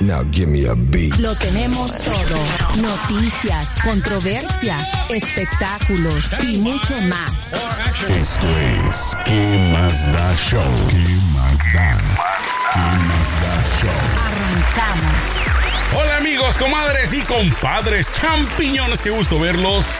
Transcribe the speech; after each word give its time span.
Now 0.00 0.22
give 0.30 0.48
me 0.48 0.64
a 0.66 0.74
beat. 0.76 1.18
Lo 1.18 1.34
tenemos 1.34 1.92
todo. 1.98 2.38
Noticias, 2.80 3.74
controversia, 3.82 4.76
espectáculos 5.08 6.32
y 6.44 6.58
mucho 6.58 6.94
más. 7.08 7.52
Esto 8.08 8.46
es 8.86 9.16
¿Qué 9.24 9.70
más 9.72 10.12
da 10.12 10.34
show? 10.36 10.62
¿Qué 10.88 11.04
más 11.34 11.58
da? 11.72 11.98
¿Qué 12.72 12.80
más 13.08 13.40
da 13.42 13.54
show? 13.80 13.90
Arrancamos. 14.24 15.48
Hola 15.96 16.16
amigos, 16.18 16.56
comadres 16.58 17.12
y 17.14 17.22
compadres, 17.22 18.12
champiñones, 18.12 19.00
qué 19.00 19.10
gusto 19.10 19.40
verlos 19.40 19.98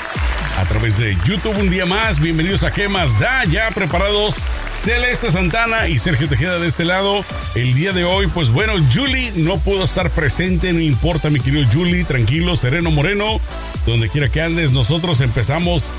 a 0.58 0.64
través 0.64 0.98
de 0.98 1.16
YouTube 1.24 1.56
un 1.56 1.70
día 1.70 1.86
más. 1.86 2.18
Bienvenidos 2.18 2.64
a 2.64 2.72
¿Qué 2.72 2.88
más 2.88 3.20
da? 3.20 3.44
Ya 3.44 3.70
preparados 3.70 4.38
Celeste 4.72 5.30
Santana 5.30 5.86
y 5.86 5.98
Sergio 5.98 6.28
Tejeda 6.28 6.58
de 6.58 6.66
este 6.66 6.84
lado. 6.84 7.24
El 7.54 7.74
día 7.74 7.92
de 7.92 8.04
hoy, 8.04 8.26
pues 8.26 8.50
bueno, 8.50 8.72
Julie 8.92 9.30
no 9.36 9.58
pudo 9.60 9.84
estar 9.84 10.10
presente, 10.10 10.72
no 10.72 10.80
importa 10.80 11.30
mi 11.30 11.38
querido 11.38 11.64
Julie, 11.72 12.02
tranquilo, 12.02 12.56
sereno, 12.56 12.90
moreno, 12.90 13.40
donde 13.86 14.08
quiera 14.08 14.28
que 14.28 14.42
andes, 14.42 14.72
nosotros 14.72 15.20
empezamos 15.20 15.92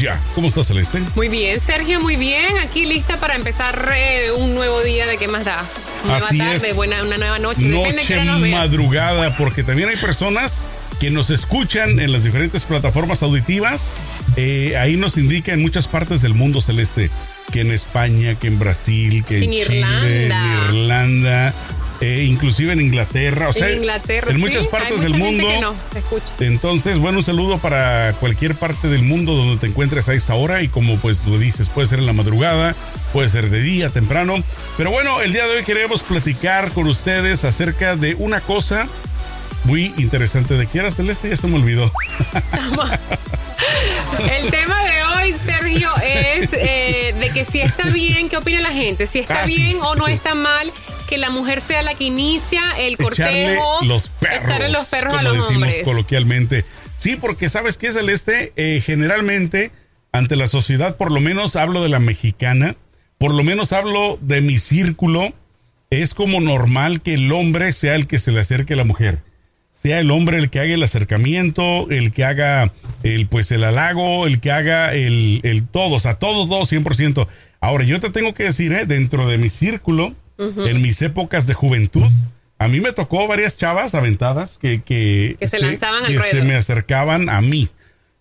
ya. 0.00 0.18
¿Cómo 0.34 0.48
estás 0.48 0.68
Celeste? 0.68 1.02
Muy 1.14 1.28
bien, 1.28 1.60
Sergio, 1.60 2.00
muy 2.00 2.16
bien. 2.16 2.56
Aquí 2.58 2.86
lista 2.86 3.18
para 3.18 3.34
empezar 3.34 3.92
eh, 3.94 4.30
un 4.32 4.54
nuevo 4.54 4.80
día 4.80 5.06
de 5.06 5.18
qué 5.18 5.28
más 5.28 5.44
da. 5.44 5.62
Nueva 6.04 6.26
Así 6.26 6.38
tarde, 6.38 6.70
es. 6.70 6.76
buena, 6.76 7.02
una 7.02 7.18
nueva 7.18 7.38
noche. 7.38 7.68
Depende 7.68 8.00
de 8.00 8.06
qué 8.06 8.24
Noche 8.24 8.50
madrugada, 8.50 9.36
porque 9.36 9.62
también 9.62 9.90
hay 9.90 9.96
personas 9.96 10.62
que 11.00 11.10
nos 11.10 11.30
escuchan 11.30 12.00
en 12.00 12.12
las 12.12 12.24
diferentes 12.24 12.64
plataformas 12.64 13.22
auditivas. 13.22 13.94
Eh, 14.36 14.76
ahí 14.78 14.96
nos 14.96 15.16
indica 15.16 15.52
en 15.52 15.62
muchas 15.62 15.88
partes 15.88 16.22
del 16.22 16.34
mundo 16.34 16.60
celeste, 16.60 17.10
que 17.52 17.60
en 17.60 17.72
España, 17.72 18.34
que 18.34 18.48
en 18.48 18.58
Brasil, 18.58 19.24
que 19.24 19.38
en, 19.38 19.44
En 19.44 19.50
Chile, 19.50 19.76
Irlanda. 19.76 20.06
en 20.06 20.64
Irlanda, 20.64 21.54
eh, 22.00 22.24
inclusive 22.28 22.72
en 22.72 22.80
Inglaterra, 22.80 23.48
o 23.48 23.52
sea, 23.52 23.70
en 23.70 23.78
Inglaterra. 23.78 24.30
en 24.30 24.40
muchas 24.40 24.64
sí, 24.64 24.68
partes 24.70 25.02
del 25.02 25.12
mucha 25.14 25.24
gente 25.24 25.42
mundo. 25.42 25.60
no. 25.60 26.44
Entonces, 26.44 26.98
bueno, 26.98 27.18
un 27.18 27.24
saludo 27.24 27.58
para 27.58 28.12
cualquier 28.14 28.54
parte 28.54 28.88
del 28.88 29.02
mundo 29.02 29.34
donde 29.34 29.58
te 29.58 29.66
encuentres 29.66 30.08
a 30.08 30.14
esta 30.14 30.34
hora 30.34 30.62
y 30.62 30.68
como 30.68 30.96
pues 30.96 31.26
lo 31.26 31.38
dices, 31.38 31.68
puede 31.68 31.86
ser 31.86 31.98
en 31.98 32.06
la 32.06 32.12
madrugada, 32.12 32.74
puede 33.12 33.28
ser 33.28 33.48
de 33.50 33.60
día, 33.60 33.88
temprano. 33.90 34.42
Pero 34.76 34.90
bueno, 34.90 35.20
el 35.20 35.32
día 35.32 35.46
de 35.46 35.58
hoy 35.58 35.64
queremos 35.64 36.02
platicar 36.02 36.70
con 36.72 36.86
ustedes 36.86 37.44
acerca 37.44 37.96
de 37.96 38.14
una 38.14 38.40
cosa 38.40 38.86
muy 39.64 39.92
interesante. 39.98 40.54
¿De 40.54 40.66
qué 40.66 40.78
era 40.78 40.90
Celeste? 40.90 41.28
Ya 41.30 41.36
se 41.36 41.46
me 41.46 41.56
olvidó. 41.56 41.90
El 44.30 44.50
tema 44.50 44.82
de 44.84 45.02
hoy, 45.04 45.34
Sergio, 45.44 45.90
es 46.02 46.50
eh, 46.52 47.14
de 47.18 47.30
que 47.30 47.44
si 47.44 47.60
está 47.60 47.88
bien, 47.90 48.28
¿qué 48.28 48.36
opina 48.36 48.60
la 48.60 48.70
gente? 48.72 49.06
Si 49.06 49.18
está 49.20 49.42
Ah, 49.42 49.46
sí. 49.46 49.56
bien 49.56 49.78
o 49.82 49.94
no 49.94 50.06
está 50.08 50.34
mal 50.34 50.72
que 51.08 51.18
la 51.18 51.30
mujer 51.30 51.60
sea 51.60 51.82
la 51.82 51.94
que 51.94 52.04
inicia 52.04 52.62
el 52.78 52.94
Echarle 52.94 53.04
cortejo. 53.56 53.78
los 53.84 54.08
perros. 54.08 54.44
Echarle 54.44 54.68
los 54.70 54.84
perros 54.86 55.14
como 55.14 55.20
a 55.20 55.22
los 55.22 55.34
decimos 55.34 55.54
hombres. 55.54 55.84
coloquialmente. 55.84 56.64
Sí, 56.98 57.16
porque 57.16 57.48
sabes 57.48 57.76
que 57.78 57.92
Celeste, 57.92 58.52
Eh, 58.56 58.82
generalmente 58.84 59.70
ante 60.12 60.34
la 60.36 60.46
sociedad, 60.46 60.96
por 60.96 61.12
lo 61.12 61.20
menos 61.20 61.56
hablo 61.56 61.82
de 61.82 61.88
la 61.90 61.98
mexicana, 62.00 62.74
por 63.18 63.34
lo 63.34 63.42
menos 63.42 63.72
hablo 63.72 64.18
de 64.22 64.40
mi 64.40 64.58
círculo, 64.58 65.32
es 65.90 66.14
como 66.14 66.40
normal 66.40 67.02
que 67.02 67.14
el 67.14 67.30
hombre 67.32 67.72
sea 67.72 67.94
el 67.94 68.06
que 68.06 68.18
se 68.18 68.32
le 68.32 68.40
acerque 68.40 68.72
a 68.74 68.76
la 68.76 68.84
mujer. 68.84 69.20
Sea 69.86 70.00
el 70.00 70.10
hombre 70.10 70.38
el 70.38 70.50
que 70.50 70.58
haga 70.58 70.74
el 70.74 70.82
acercamiento, 70.82 71.88
el 71.90 72.10
que 72.10 72.24
haga 72.24 72.72
el 73.04 73.28
pues 73.28 73.52
el 73.52 73.62
halago, 73.62 74.26
el 74.26 74.40
que 74.40 74.50
haga 74.50 74.92
el, 74.94 75.40
el 75.44 75.62
todo, 75.64 75.94
o 75.94 75.98
sea, 76.00 76.14
todos, 76.18 76.48
todos, 76.48 76.72
100%. 76.72 77.28
Ahora, 77.60 77.84
yo 77.84 78.00
te 78.00 78.10
tengo 78.10 78.34
que 78.34 78.42
decir, 78.42 78.72
¿eh? 78.72 78.84
dentro 78.84 79.28
de 79.28 79.38
mi 79.38 79.48
círculo, 79.48 80.12
en 80.38 80.82
mis 80.82 81.00
épocas 81.02 81.46
de 81.46 81.54
juventud, 81.54 82.10
a 82.58 82.66
mí 82.68 82.80
me 82.80 82.92
tocó 82.92 83.28
varias 83.28 83.56
chavas 83.58 83.94
aventadas 83.94 84.58
que, 84.60 84.82
que, 84.82 85.36
Que 85.38 85.46
se 85.46 85.60
lanzaban 85.60 86.04
al 86.04 86.12
que 86.12 86.18
se 86.20 86.42
me 86.42 86.56
acercaban 86.56 87.28
a 87.28 87.40
mí. 87.40 87.68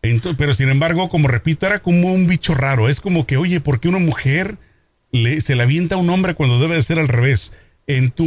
Ento- 0.04 0.36
pero 0.38 0.54
sin 0.54 0.70
embargo, 0.70 1.10
como 1.10 1.28
repito, 1.28 1.66
era 1.66 1.80
como 1.80 2.14
un 2.14 2.28
bicho 2.28 2.54
raro. 2.54 2.90
Es 2.90 3.02
como 3.02 3.26
que, 3.26 3.38
oye, 3.38 3.60
¿por 3.60 3.80
qué 3.80 3.88
una 3.88 3.98
mujer 3.98 4.58
le, 5.12 5.42
se 5.42 5.56
le 5.56 5.64
avienta 5.64 5.96
a 5.96 5.98
un 5.98 6.12
hombre 6.12 6.36
cuando 6.36 6.60
debe 6.60 6.76
de 6.76 6.84
ser 6.84 7.00
al 7.00 7.08
revés? 7.08 7.54
En 7.88 8.12
tu, 8.12 8.24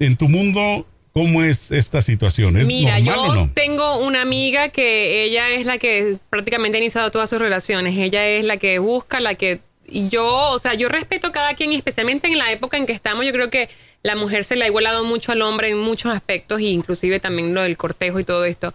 en 0.00 0.16
tu 0.16 0.28
mundo, 0.28 0.86
¿cómo 1.14 1.42
es 1.42 1.70
esta 1.70 2.02
situación? 2.02 2.56
¿Es 2.58 2.66
Mira, 2.66 2.98
normal 2.98 3.14
yo 3.14 3.22
o 3.22 3.34
no? 3.36 3.50
tengo 3.54 3.98
una 3.98 4.20
amiga 4.20 4.68
que 4.68 5.24
ella 5.24 5.50
es 5.50 5.64
la 5.64 5.78
que 5.78 6.18
prácticamente 6.28 6.76
ha 6.76 6.80
iniciado 6.80 7.10
todas 7.10 7.30
sus 7.30 7.38
relaciones. 7.38 7.96
Ella 7.96 8.26
es 8.26 8.44
la 8.44 8.58
que 8.58 8.78
busca, 8.80 9.20
la 9.20 9.34
que... 9.34 9.60
Y 9.86 10.08
yo, 10.08 10.50
o 10.50 10.58
sea, 10.58 10.74
yo 10.74 10.88
respeto 10.88 11.28
a 11.28 11.32
cada 11.32 11.54
quien, 11.54 11.72
especialmente 11.72 12.26
en 12.26 12.38
la 12.38 12.50
época 12.50 12.76
en 12.78 12.86
que 12.86 12.92
estamos. 12.92 13.24
Yo 13.24 13.32
creo 13.32 13.48
que 13.48 13.68
la 14.02 14.16
mujer 14.16 14.44
se 14.44 14.56
le 14.56 14.64
ha 14.64 14.68
igualado 14.68 15.04
mucho 15.04 15.30
al 15.30 15.42
hombre 15.42 15.70
en 15.70 15.78
muchos 15.78 16.12
aspectos, 16.12 16.60
y 16.60 16.68
inclusive 16.68 17.20
también 17.20 17.54
lo 17.54 17.62
del 17.62 17.76
cortejo 17.76 18.18
y 18.18 18.24
todo 18.24 18.44
esto. 18.44 18.72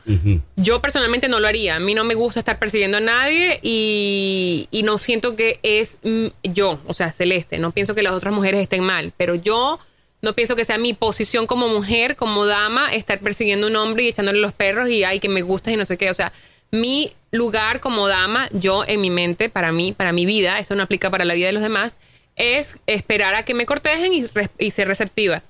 Yo 0.56 0.82
personalmente 0.82 1.28
no 1.28 1.40
lo 1.40 1.48
haría. 1.48 1.76
A 1.76 1.80
mí 1.80 1.94
no 1.94 2.04
me 2.04 2.14
gusta 2.14 2.40
estar 2.40 2.58
persiguiendo 2.58 2.98
a 2.98 3.02
nadie 3.02 3.60
y, 3.64 4.68
y 4.72 4.84
no 4.84 4.98
siento 4.98 5.36
que 5.36 5.60
es 5.64 5.98
mm, 6.04 6.28
yo, 6.44 6.80
o 6.86 6.94
sea, 6.94 7.12
celeste. 7.12 7.58
No 7.58 7.72
pienso 7.72 7.96
que 7.96 8.04
las 8.04 8.14
otras 8.14 8.34
mujeres 8.34 8.62
estén 8.62 8.84
mal, 8.84 9.12
pero 9.18 9.36
yo 9.36 9.80
no 10.22 10.34
pienso 10.34 10.56
que 10.56 10.66
sea 10.66 10.78
mi 10.78 10.94
posición 10.94 11.48
como 11.48 11.68
mujer, 11.70 12.16
como 12.16 12.46
dama, 12.46 12.94
estar 12.94 13.20
persiguiendo 13.20 13.68
a 13.68 13.70
un 13.70 13.76
hombre 13.78 14.04
y 14.04 14.08
echándole 14.10 14.40
los 14.40 14.52
perros 14.54 14.90
y 14.90 15.04
ay, 15.04 15.20
que 15.20 15.30
me 15.30 15.42
gustas 15.42 15.74
y 15.74 15.78
no 15.78 15.86
sé 15.86 15.98
qué. 15.98 16.10
O 16.10 16.14
sea, 16.14 16.34
mi 16.72 17.14
lugar 17.32 17.80
como 17.80 18.08
dama, 18.08 18.50
yo 18.52 18.84
en 18.86 19.02
mi 19.02 19.10
mente, 19.10 19.50
para 19.50 19.72
mí, 19.72 19.94
para 19.94 20.12
mi 20.12 20.26
vida, 20.26 20.60
esto 20.60 20.76
no 20.76 20.84
aplica 20.84 21.10
para 21.10 21.26
la 21.26 21.34
vida 21.34 21.48
de 21.48 21.54
los 21.54 21.64
demás, 21.64 21.98
es 22.36 22.78
esperar 22.88 23.36
a 23.36 23.44
que 23.44 23.54
me 23.54 23.66
cortejen 23.66 24.14
y, 24.14 24.26
y 24.58 24.72
ser 24.72 24.88
receptiva. 24.88 25.44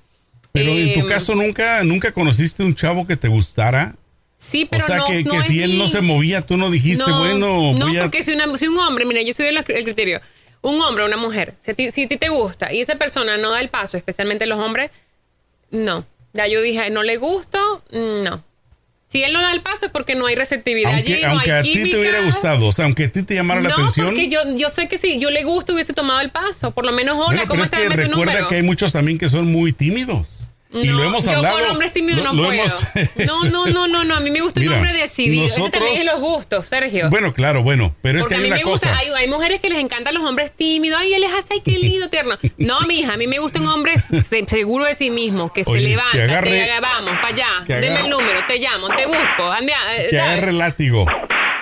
Pero 0.52 0.72
en 0.72 0.94
tu 0.94 1.02
Em, 1.02 1.08
caso, 1.08 1.36
¿nunca, 1.36 1.84
¿nunca 1.84 2.12
conociste 2.12 2.64
un 2.64 2.74
chavo 2.76 3.06
que 3.06 3.16
te 3.16 3.28
gustara? 3.28 3.96
Sí, 4.38 4.66
pero 4.70 4.84
o 4.84 4.88
sea, 4.88 4.98
no, 4.98 5.06
que, 5.06 5.24
no 5.24 5.32
que 5.32 5.42
si 5.44 5.62
él 5.62 5.78
no 5.78 5.88
se 5.88 6.02
movía, 6.02 6.42
tú 6.42 6.56
no 6.58 6.72
dijiste, 6.72 7.04
bueno, 7.12 7.74
no, 7.74 7.86
voy 7.86 7.98
a... 7.98 8.04
porque 8.04 8.24
si, 8.24 8.32
una- 8.34 8.58
si 8.58 8.68
un 8.68 8.78
hombre, 8.78 9.06
mira, 9.06 9.22
yo 9.22 9.34
soy 9.34 9.48
el 9.48 9.64
criterio, 9.84 10.22
un 10.62 10.82
hombre 10.82 11.04
o 11.04 11.08
una 11.08 11.18
mujer, 11.18 11.56
si 11.60 11.72
a, 11.72 11.74
ti, 11.74 11.92
si 11.92 12.04
a 12.04 12.08
ti 12.08 12.18
te 12.18 12.30
gusta 12.30 12.74
y 12.74 12.82
esa 12.82 12.96
persona 12.96 13.38
no 13.38 13.52
da 13.52 13.62
el 13.62 13.70
paso, 13.70 13.98
especialmente 13.98 14.46
los 14.46 14.60
hombres, 14.60 14.92
no. 15.72 16.06
Ya 16.34 16.48
yo 16.48 16.62
dije, 16.62 16.90
no 16.90 17.04
le 17.04 17.18
gusto, 17.18 17.84
no. 17.92 18.44
Si 19.08 19.24
él 19.24 19.34
no 19.34 19.42
da 19.42 19.52
el 19.54 19.62
paso 19.62 19.88
es 19.88 19.92
porque 19.92 20.14
no 20.14 20.28
hay 20.28 20.36
receptividad 20.36 20.94
Aunque, 20.94 21.14
allí, 21.16 21.24
no 21.24 21.30
aunque 21.32 21.52
hay 21.52 21.60
a 21.60 21.74
ti 21.74 21.90
te 21.90 22.00
hubiera 22.00 22.22
gustado, 22.22 22.68
o 22.68 22.72
sea, 22.72 22.86
aunque 22.86 23.06
a 23.06 23.12
ti 23.12 23.24
te 23.24 23.34
llamara 23.34 23.60
la 23.60 23.70
no, 23.70 23.76
atención... 23.76 24.08
porque 24.08 24.30
yo, 24.30 24.42
yo 24.56 24.70
sé 24.70 24.88
que 24.88 25.00
si 25.00 25.18
yo 25.18 25.32
le 25.32 25.44
gusto 25.44 25.74
hubiese 25.74 25.94
tomado 25.94 26.20
el 26.20 26.30
paso. 26.30 26.70
Por 26.72 26.86
lo 26.86 26.92
menos, 26.92 27.16
hola, 27.16 27.26
Bueno, 27.26 27.42
pero 27.42 27.50
¿cómo 27.50 27.64
es 27.64 27.74
estás? 27.74 27.82
que 27.82 27.90
recuerda 27.90 28.48
que 28.48 28.56
hay 28.56 28.62
muchos 28.62 28.92
también 28.92 29.18
que 29.18 29.28
son 29.28 29.52
muy 29.52 29.74
tímidos. 29.74 30.49
Y 30.72 30.88
No, 30.88 30.94
lo 31.00 31.04
hemos 31.06 31.26
yo 31.26 31.32
hablado. 31.32 31.60
con 31.60 31.70
hombres 31.72 31.94
tímidos 31.94 32.24
no 32.24 32.34
lo 32.34 32.44
puedo. 32.46 32.54
hemos- 32.62 32.86
No, 33.26 33.44
no, 33.46 33.66
no, 33.66 33.88
no, 33.88 34.04
no. 34.04 34.16
A 34.16 34.20
mí 34.20 34.30
me 34.30 34.42
gusta 34.42 34.60
Mira, 34.60 34.74
un 34.74 34.78
hombre 34.78 34.94
decidido. 34.94 35.46
Eso 35.46 35.70
también 35.70 35.82
nosotros- 35.96 36.00
es 36.00 36.06
los 36.06 36.20
gustos, 36.22 36.66
Sergio. 36.68 37.10
Bueno, 37.10 37.34
claro, 37.34 37.64
bueno, 37.64 37.96
pero 38.02 38.20
es 38.20 38.26
Porque 38.26 38.36
que 38.36 38.36
a 38.36 38.38
hay 38.38 38.44
mí 38.44 38.48
una 38.50 38.58
me 38.58 38.64
gusta, 38.72 38.96
hay, 38.98 39.08
hay 39.10 39.28
mujeres 39.28 39.60
que 39.62 39.70
les 39.70 39.80
encantan 39.80 40.14
los 40.14 40.24
hombres 40.24 40.52
tímidos, 40.56 41.00
ay, 41.02 41.14
él 41.14 41.24
es 41.24 41.32
así, 41.34 41.48
ay, 41.52 41.62
qué 41.66 41.72
lindo, 41.72 42.10
tierno. 42.10 42.38
No, 42.58 42.82
mija, 42.82 43.14
a 43.14 43.18
mí 43.18 43.26
me 43.26 43.40
gusta 43.40 43.60
un 43.60 43.68
hombre 43.68 43.94
se- 43.98 44.46
seguro 44.46 44.86
de 44.86 44.94
sí 44.96 45.10
mismo, 45.10 45.52
que 45.52 45.64
Oye, 45.66 45.80
se 45.80 45.84
que 45.84 45.90
levanta, 45.90 46.12
que, 46.12 46.22
agarre- 46.24 46.72
haga, 46.72 46.80
vamos, 46.82 47.14
para 47.22 47.28
allá, 47.30 47.48
que 47.66 47.74
deme 47.74 47.88
agarre- 47.88 48.04
el 48.04 48.10
número, 48.12 48.40
te 48.48 48.60
llamo, 48.60 48.88
te 48.96 49.06
busco, 49.08 49.52
ande, 49.52 49.74
Que 50.10 50.16
¿sabes? 50.18 50.34
agarre 50.34 50.52
látigo. 50.54 51.06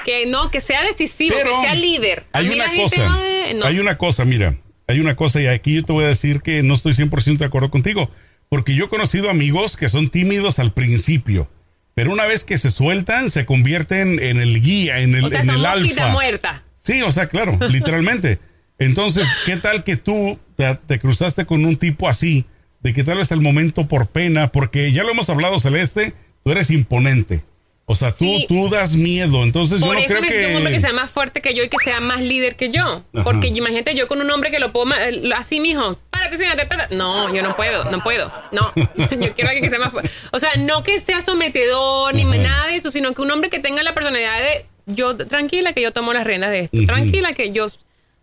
Que 0.04 0.26
no, 0.26 0.52
que 0.52 0.60
sea 0.62 0.84
decisivo, 0.84 1.36
Pero 1.38 1.52
que 1.54 1.62
sea 1.62 1.76
líder. 1.76 2.26
A 2.34 2.40
Hay 2.40 2.48
mí 2.50 2.56
una 2.56 2.74
cosa. 2.76 3.08
no. 3.56 3.66
Hay 3.66 3.80
una 3.80 3.98
cosa, 3.98 4.26
mira. 4.26 4.56
Hay 4.90 5.00
una 5.02 5.16
cosa, 5.18 5.42
y 5.42 5.48
aquí 5.48 5.76
yo 5.76 5.84
te 5.84 5.92
voy 5.92 6.06
a 6.06 6.08
decir 6.08 6.42
que 6.42 6.64
no 6.64 6.74
estoy 6.74 6.94
100% 6.94 7.40
de 7.40 7.46
acuerdo 7.46 7.70
contigo. 7.70 8.10
Porque 8.50 8.76
yo 8.76 8.86
he 8.86 8.90
conocido 8.90 9.30
amigos 9.30 9.76
que 9.78 9.90
son 9.90 10.10
tímidos 10.10 10.60
al 10.60 10.72
principio. 10.72 11.50
Pero 11.94 12.12
una 12.12 12.26
vez 12.26 12.44
que 12.44 12.58
se 12.58 12.70
sueltan, 12.72 13.32
se 13.32 13.46
convierten 13.46 14.20
en 14.20 14.40
el 14.40 14.62
guía, 14.62 15.00
en 15.00 15.16
el, 15.16 15.26
o 15.26 15.30
sea, 15.30 15.42
en 15.42 15.48
son 15.48 15.56
el 15.56 15.66
alfa. 15.66 16.10
muerta. 16.10 16.64
Sí, 16.76 17.02
o 17.02 17.12
sea, 17.12 17.28
claro, 17.28 17.58
literalmente. 17.70 18.40
Entonces, 18.80 19.28
¿qué 19.46 19.58
tal 19.58 19.84
que 19.84 19.98
tú 19.98 20.40
te, 20.56 20.76
te 20.76 21.00
cruzaste 21.00 21.46
con 21.46 21.66
un 21.66 21.78
tipo 21.78 22.08
así? 22.08 22.46
De 22.82 22.94
que 22.94 23.04
tal 23.04 23.18
vez 23.18 23.32
al 23.32 23.42
momento 23.42 23.88
por 23.88 24.08
pena, 24.08 24.52
porque 24.52 24.92
ya 24.92 25.04
lo 25.04 25.12
hemos 25.12 25.30
hablado, 25.30 25.60
Celeste, 25.60 26.14
tú 26.44 26.52
eres 26.52 26.70
imponente. 26.70 27.44
O 27.90 27.96
sea, 27.96 28.12
tú, 28.12 28.26
Sí. 28.26 28.46
tú 28.50 28.70
das 28.70 28.98
miedo. 28.98 29.44
Entonces, 29.44 29.80
Por 29.80 29.88
yo 29.90 29.94
no 29.94 30.00
eso 30.00 30.08
creo 30.10 30.22
necesito 30.22 30.50
un 30.50 30.56
hombre 30.58 30.72
que 30.74 30.78
que. 30.78 30.82
sea 30.82 30.92
más 30.92 31.10
fuerte 31.10 31.40
que 31.40 31.56
yo 31.56 31.64
y 31.64 31.70
que 31.70 31.78
sea 31.82 32.02
más 32.02 32.20
líder 32.20 32.58
que 32.58 32.70
yo. 32.70 32.82
Ajá. 32.84 33.24
Porque 33.24 33.48
imagínate 33.48 33.96
yo 33.96 34.10
con 34.10 34.20
un 34.20 34.30
hombre 34.30 34.52
que 34.52 34.60
lo 34.60 34.74
puedo 34.74 34.94
eh, 34.94 35.32
así, 35.34 35.62
mijo, 35.62 35.98
párate, 36.10 36.38
siéntate, 36.38 36.66
párate. 36.66 36.96
No, 36.96 37.34
yo 37.34 37.42
no 37.42 37.56
puedo, 37.56 37.90
no 37.90 38.04
puedo. 38.04 38.30
No, 38.52 38.74
yo 38.76 39.34
quiero 39.34 39.50
alguien 39.50 39.64
que 39.64 39.70
sea 39.70 39.80
más 39.80 39.94
fuerte. 39.94 40.12
O 40.34 40.40
sea, 40.40 40.52
no 40.58 40.84
que 40.84 41.00
sea 41.00 41.22
sometedor 41.22 42.14
ni 42.14 42.26
nada 42.26 42.68
de 42.68 42.76
eso, 42.76 42.92
sino 42.92 43.14
que 43.14 43.22
un 43.22 43.32
hombre 43.32 43.50
que 43.50 43.60
tenga 43.60 43.82
la 43.84 43.94
personalidad 43.94 44.38
de 44.38 44.66
yo, 44.86 45.16
tranquila 45.16 45.72
que 45.72 45.82
yo 45.82 45.94
tomo 45.94 46.12
las 46.12 46.28
riendas 46.28 46.52
de 46.52 46.60
esto. 46.62 46.78
Tranquila 46.86 47.32
que 47.34 47.52
yo 47.54 47.68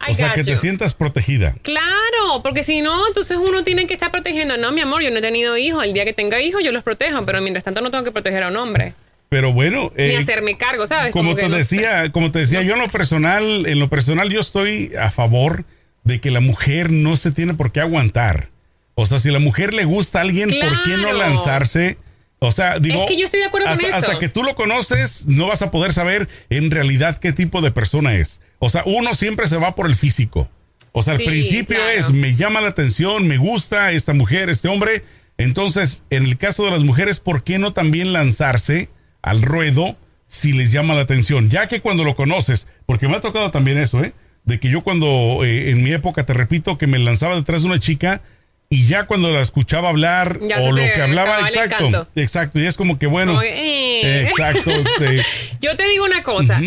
I 0.06 0.12
o 0.12 0.14
sea, 0.14 0.34
que 0.34 0.44
te 0.44 0.56
sientas 0.56 0.92
protegida. 0.92 1.54
Claro, 1.62 2.42
porque 2.42 2.64
si 2.64 2.82
no, 2.82 3.06
entonces 3.06 3.38
uno 3.38 3.64
tiene 3.64 3.86
que 3.86 3.94
estar 3.94 4.10
protegiendo. 4.10 4.58
No, 4.58 4.72
mi 4.72 4.82
amor, 4.82 5.02
yo 5.02 5.10
no 5.10 5.18
he 5.18 5.22
tenido 5.22 5.56
hijos. 5.56 5.84
El 5.84 5.94
día 5.94 6.04
que 6.04 6.12
tenga 6.12 6.42
hijos, 6.42 6.62
yo 6.62 6.70
los 6.72 6.82
protejo, 6.82 7.24
pero 7.24 7.40
mientras 7.40 7.64
tanto 7.64 7.80
no 7.80 7.90
tengo 7.90 8.04
que 8.04 8.12
proteger 8.12 8.42
a 8.42 8.48
un 8.48 8.56
hombre. 8.56 8.92
Pero 9.34 9.52
bueno, 9.52 9.92
Ni 9.96 10.04
eh, 10.04 10.16
hacerme 10.16 10.56
cargo, 10.56 10.86
¿sabes? 10.86 11.12
como 11.12 11.34
te 11.34 11.42
no 11.48 11.50
sé. 11.50 11.56
decía, 11.56 12.12
como 12.12 12.30
te 12.30 12.38
decía, 12.38 12.60
No 12.60 12.66
yo 12.68 12.74
en 12.74 12.82
lo 12.82 12.88
personal, 12.88 13.66
en 13.66 13.80
lo 13.80 13.90
personal 13.90 14.30
yo 14.30 14.38
estoy 14.38 14.92
a 14.96 15.10
favor 15.10 15.64
de 16.04 16.20
que 16.20 16.30
la 16.30 16.38
mujer 16.38 16.92
no 16.92 17.16
se 17.16 17.32
tiene 17.32 17.54
por 17.54 17.72
qué 17.72 17.80
aguantar. 17.80 18.50
O 18.94 19.06
sea, 19.06 19.18
si 19.18 19.32
la 19.32 19.40
mujer 19.40 19.74
le 19.74 19.86
gusta 19.86 20.20
a 20.20 20.22
alguien, 20.22 20.50
¿por 20.50 20.84
qué 20.84 20.96
no 20.98 21.12
lanzarse? 21.12 21.98
O 22.38 22.52
sea, 22.52 22.78
digo, 22.78 23.02
Es 23.02 23.08
que 23.08 23.16
yo 23.18 23.24
estoy 23.24 23.40
de 23.40 23.46
acuerdo 23.46 23.66
con 23.66 23.72
hasta, 23.72 23.88
eso. 23.88 23.96
hasta 23.96 24.18
que 24.20 24.28
tú 24.28 24.44
lo 24.44 24.54
conoces, 24.54 25.26
no 25.26 25.48
vas 25.48 25.62
a 25.62 25.72
poder 25.72 25.92
saber 25.92 26.28
en 26.48 26.70
realidad 26.70 27.16
qué 27.18 27.32
tipo 27.32 27.60
de 27.60 27.72
persona 27.72 28.14
es. 28.14 28.40
O 28.60 28.68
sea, 28.68 28.84
uno 28.86 29.14
siempre 29.14 29.48
se 29.48 29.56
va 29.56 29.74
por 29.74 29.86
el 29.88 29.96
físico. 29.96 30.48
O 30.92 31.02
sea, 31.02 31.14
al 31.14 31.24
principio 31.24 31.74
claro. 31.78 31.90
es, 31.90 32.10
me 32.10 32.36
llama 32.36 32.60
la 32.60 32.68
atención, 32.68 33.26
me 33.26 33.36
gusta 33.36 33.90
esta 33.90 34.14
mujer, 34.14 34.48
este 34.48 34.68
hombre. 34.68 35.02
Entonces, 35.38 36.04
en 36.10 36.24
el 36.24 36.38
caso 36.38 36.64
de 36.64 36.70
las 36.70 36.84
mujeres, 36.84 37.18
¿por 37.18 37.42
qué 37.42 37.58
no 37.58 37.72
también 37.72 38.12
lanzarse 38.12 38.90
al 39.24 39.42
ruedo 39.42 39.96
si 40.26 40.52
les 40.52 40.72
llama 40.72 40.94
la 40.94 41.02
atención? 41.02 41.50
Ya 41.50 41.66
que 41.68 41.80
cuando 41.80 42.04
lo 42.04 42.14
conoces, 42.14 42.68
porque 42.86 43.08
me 43.08 43.16
ha 43.16 43.20
tocado 43.20 43.50
también 43.50 43.78
eso, 43.78 44.02
¿eh? 44.04 44.12
De 44.44 44.60
que 44.60 44.68
yo 44.68 44.82
cuando, 44.82 45.40
eh, 45.44 45.70
en 45.70 45.82
mi 45.82 45.92
época, 45.92 46.24
te 46.26 46.34
repito, 46.34 46.76
que 46.78 46.86
me 46.86 46.98
lanzaba 46.98 47.34
detrás 47.36 47.62
de 47.62 47.68
una 47.68 47.80
chica 47.80 48.20
y 48.68 48.84
ya 48.86 49.04
cuando 49.06 49.30
la 49.32 49.40
escuchaba 49.40 49.88
hablar 49.90 50.38
Ya 50.46 50.60
o 50.60 50.72
lo 50.72 50.82
que 50.82 51.00
hablaba, 51.00 51.40
exacto, 51.40 52.08
exacto, 52.16 52.58
y 52.60 52.66
es 52.66 52.76
como 52.76 52.98
que 52.98 53.06
bueno, 53.06 53.40
eh. 53.42 54.22
exacto, 54.24 54.70
sí. 54.98 55.20
Yo 55.60 55.76
te 55.76 55.86
digo 55.88 56.04
una 56.04 56.22
cosa. 56.22 56.60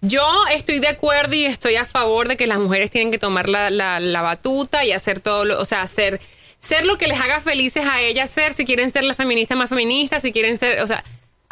Yo 0.00 0.22
estoy 0.52 0.80
de 0.80 0.88
acuerdo 0.88 1.34
y 1.34 1.44
estoy 1.46 1.76
a 1.76 1.86
favor 1.86 2.28
de 2.28 2.36
que 2.36 2.46
las 2.46 2.58
mujeres 2.58 2.90
tienen 2.90 3.10
que 3.10 3.18
tomar 3.18 3.48
la, 3.48 3.70
la- 3.70 3.98
la 4.00 4.20
batuta 4.20 4.84
y 4.84 4.92
hacer 4.92 5.20
todo, 5.20 5.44
lo, 5.46 5.58
o 5.58 5.64
sea, 5.64 5.80
hacer 5.82 6.20
ser 6.60 6.84
lo 6.84 6.98
que 6.98 7.08
les 7.08 7.18
haga 7.20 7.40
felices 7.40 7.84
a 7.90 8.00
ellas 8.02 8.30
ser, 8.30 8.52
si 8.54 8.64
quieren 8.66 8.90
ser 8.90 9.04
las 9.04 9.16
feministas 9.16 9.56
más 9.56 9.68
feministas, 9.70 10.22
si 10.22 10.32
quieren 10.32 10.56
ser, 10.58 10.80
o 10.82 10.86
sea, 10.86 11.02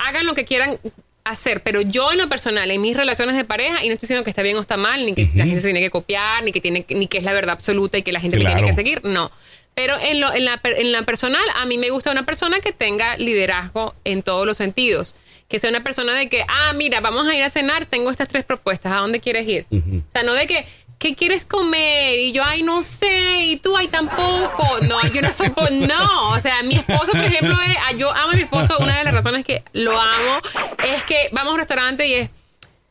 hagan 0.06 0.26
lo 0.26 0.34
que 0.34 0.44
quieran 0.44 0.78
hacer, 1.24 1.62
pero 1.62 1.80
yo 1.82 2.10
en 2.12 2.18
lo 2.18 2.28
personal, 2.28 2.70
en 2.70 2.80
mis 2.80 2.96
relaciones 2.96 3.36
de 3.36 3.44
pareja, 3.44 3.84
y 3.84 3.88
no 3.88 3.94
estoy 3.94 4.06
diciendo 4.06 4.24
que 4.24 4.30
está 4.30 4.42
bien 4.42 4.56
o 4.56 4.60
está 4.60 4.76
mal, 4.76 5.06
ni 5.06 5.14
que 5.14 5.28
la 5.34 5.44
gente 5.44 5.60
se 5.60 5.68
tiene 5.68 5.80
que 5.80 5.90
copiar, 5.90 6.42
ni 6.42 6.50
que 6.52 6.60
tiene, 6.60 6.84
ni 6.88 7.06
que 7.06 7.18
es 7.18 7.24
la 7.24 7.32
verdad 7.32 7.52
absoluta 7.54 7.96
y 7.98 8.02
que 8.02 8.12
la 8.12 8.20
gente 8.20 8.36
le 8.38 8.44
tiene 8.44 8.54
Claro. 8.60 8.66
que 8.66 8.74
seguir, 8.74 9.04
no. 9.04 9.30
Pero 9.74 9.94
en, 10.00 10.20
lo, 10.20 10.34
en, 10.34 10.44
la, 10.44 10.60
en 10.64 10.92
la 10.92 11.02
personal, 11.02 11.42
a 11.54 11.64
mí 11.64 11.78
me 11.78 11.90
gusta 11.90 12.10
una 12.10 12.26
persona 12.26 12.60
que 12.60 12.72
tenga 12.72 13.16
liderazgo 13.16 13.94
en 14.04 14.22
todos 14.22 14.46
los 14.46 14.56
sentidos. 14.56 15.14
Que 15.48 15.58
sea 15.58 15.70
una 15.70 15.82
persona 15.82 16.14
de 16.14 16.28
que, 16.28 16.44
ah, 16.48 16.72
mira, 16.74 17.00
vamos 17.00 17.26
a 17.28 17.34
ir 17.34 17.42
a 17.42 17.50
cenar, 17.50 17.86
tengo 17.86 18.10
estas 18.10 18.26
tres 18.28 18.44
propuestas, 18.44 18.92
¿a 18.92 18.96
dónde 18.96 19.20
quieres 19.20 19.46
ir? 19.46 19.66
O 19.70 20.12
sea, 20.12 20.22
no 20.24 20.32
de 20.34 20.46
que, 20.46 20.66
¿qué 21.02 21.16
quieres 21.16 21.44
comer? 21.44 22.16
Y 22.20 22.30
yo, 22.32 22.44
ay, 22.44 22.62
no 22.62 22.82
sé, 22.84 23.42
y 23.46 23.56
tú, 23.56 23.76
ay, 23.76 23.88
tampoco. 23.88 24.78
No, 24.88 25.02
yo 25.12 25.20
no 25.20 25.32
soy, 25.32 25.48
no. 25.86 26.30
O 26.30 26.38
sea, 26.38 26.62
mi 26.62 26.76
esposo, 26.76 27.10
por 27.10 27.24
ejemplo, 27.24 27.60
es, 27.60 27.76
ah, 27.88 27.92
yo 27.98 28.10
amo 28.12 28.30
a 28.30 28.34
mi 28.34 28.40
esposo, 28.42 28.78
una 28.78 28.98
de 28.98 29.04
las 29.04 29.12
razones 29.12 29.44
que 29.44 29.64
lo 29.72 30.00
amo 30.00 30.38
es 30.84 31.02
que 31.04 31.28
vamos 31.32 31.50
a 31.50 31.54
un 31.54 31.58
restaurante 31.58 32.06
y 32.06 32.14
es, 32.14 32.30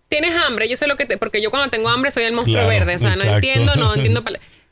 tienes 0.10 0.36
hambre, 0.36 0.68
yo 0.68 0.76
sé 0.76 0.88
lo 0.88 0.98
que 0.98 1.06
te, 1.06 1.18
porque 1.18 1.42
yo 1.42 1.50
cuando 1.52 1.70
tengo 1.70 1.88
hambre 1.88 2.12
soy 2.12 2.24
el 2.26 2.34
monstruo 2.34 2.56
Claro, 2.66 2.70
verde, 2.70 2.96
o 2.96 3.00
sea, 3.00 3.16
no 3.16 3.24
entiendo, 3.24 3.76
no 3.78 3.96
entiendo. 3.96 4.24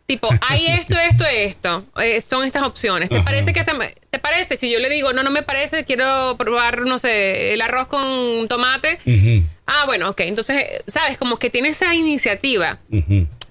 Tipo, 0.06 0.28
hay 0.42 0.66
esto, 0.68 0.98
esto, 1.12 1.24
esto. 1.26 1.86
eh, 2.02 2.20
son 2.20 2.44
estas 2.44 2.64
opciones. 2.64 3.10
¿Te 3.10 3.16
Ajá. 3.18 3.26
parece 3.26 3.54
que 3.54 3.64
se 3.64 3.74
me- 3.74 3.96
te 4.10 4.18
parece? 4.20 4.58
Si 4.58 4.70
yo 4.70 4.80
le 4.80 4.90
digo, 4.90 5.14
no, 5.14 5.22
no 5.24 5.30
me 5.30 5.44
parece, 5.44 5.86
quiero 5.86 6.36
probar, 6.38 6.82
no 6.82 6.98
sé, 7.00 7.54
el 7.54 7.62
arroz 7.62 7.88
con 7.88 8.48
tomate. 8.50 8.98
Ujú, 9.06 9.46
Ah, 9.72 9.86
bueno, 9.86 10.10
ok. 10.10 10.22
Entonces, 10.22 10.64
sabes, 10.88 11.18
como 11.18 11.38
que 11.38 11.52
tiene 11.52 11.70
esa 11.70 11.94
iniciativa. 11.94 12.80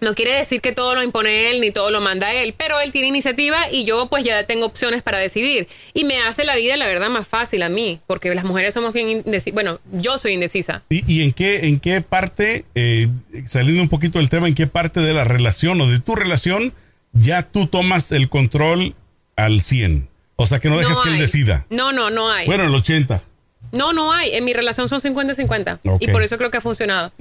No 0.00 0.14
quiere 0.14 0.34
decir 0.34 0.60
que 0.60 0.72
todo 0.72 0.94
lo 0.94 1.02
impone 1.02 1.50
él 1.50 1.60
ni 1.60 1.70
todo 1.70 1.90
lo 1.90 2.00
manda 2.00 2.32
él, 2.32 2.54
pero 2.56 2.80
él 2.80 2.92
tiene 2.92 3.08
iniciativa 3.08 3.70
y 3.70 3.84
yo 3.84 4.08
pues 4.08 4.24
ya 4.24 4.44
tengo 4.44 4.66
opciones 4.66 5.02
para 5.02 5.18
decidir. 5.18 5.68
Y 5.94 6.04
me 6.04 6.20
hace 6.20 6.44
la 6.44 6.56
vida, 6.56 6.76
la 6.76 6.86
verdad, 6.86 7.08
más 7.08 7.26
fácil 7.26 7.62
a 7.62 7.68
mí, 7.68 8.00
porque 8.06 8.34
las 8.34 8.44
mujeres 8.44 8.74
somos 8.74 8.92
bien 8.92 9.08
indecisas. 9.08 9.54
Bueno, 9.54 9.80
yo 9.92 10.18
soy 10.18 10.32
indecisa. 10.32 10.82
¿Y, 10.88 11.04
y 11.12 11.22
en 11.22 11.32
qué 11.32 11.68
en 11.68 11.80
qué 11.80 12.00
parte, 12.00 12.64
eh, 12.74 13.08
saliendo 13.46 13.82
un 13.82 13.88
poquito 13.88 14.18
del 14.18 14.28
tema, 14.28 14.48
en 14.48 14.54
qué 14.54 14.66
parte 14.66 15.00
de 15.00 15.14
la 15.14 15.24
relación 15.24 15.80
o 15.80 15.88
de 15.88 16.00
tu 16.00 16.14
relación 16.16 16.74
ya 17.12 17.42
tú 17.42 17.66
tomas 17.66 18.12
el 18.12 18.28
control 18.28 18.94
al 19.36 19.60
100? 19.60 20.08
O 20.36 20.46
sea, 20.46 20.60
que 20.60 20.68
no 20.68 20.78
dejes 20.78 20.98
que 21.00 21.10
él 21.10 21.18
decida. 21.18 21.66
No, 21.70 21.92
no, 21.92 22.10
no 22.10 22.30
hay. 22.30 22.46
Bueno, 22.46 22.64
el 22.64 22.74
80. 22.74 23.22
No, 23.72 23.92
no 23.92 24.12
hay. 24.12 24.34
En 24.34 24.44
mi 24.44 24.52
relación 24.52 24.88
son 24.88 25.00
50-50. 25.00 25.78
Ok. 25.84 26.02
Y 26.02 26.08
por 26.08 26.22
eso 26.22 26.38
creo 26.38 26.50
que 26.50 26.58
ha 26.58 26.60
funcionado. 26.60 27.12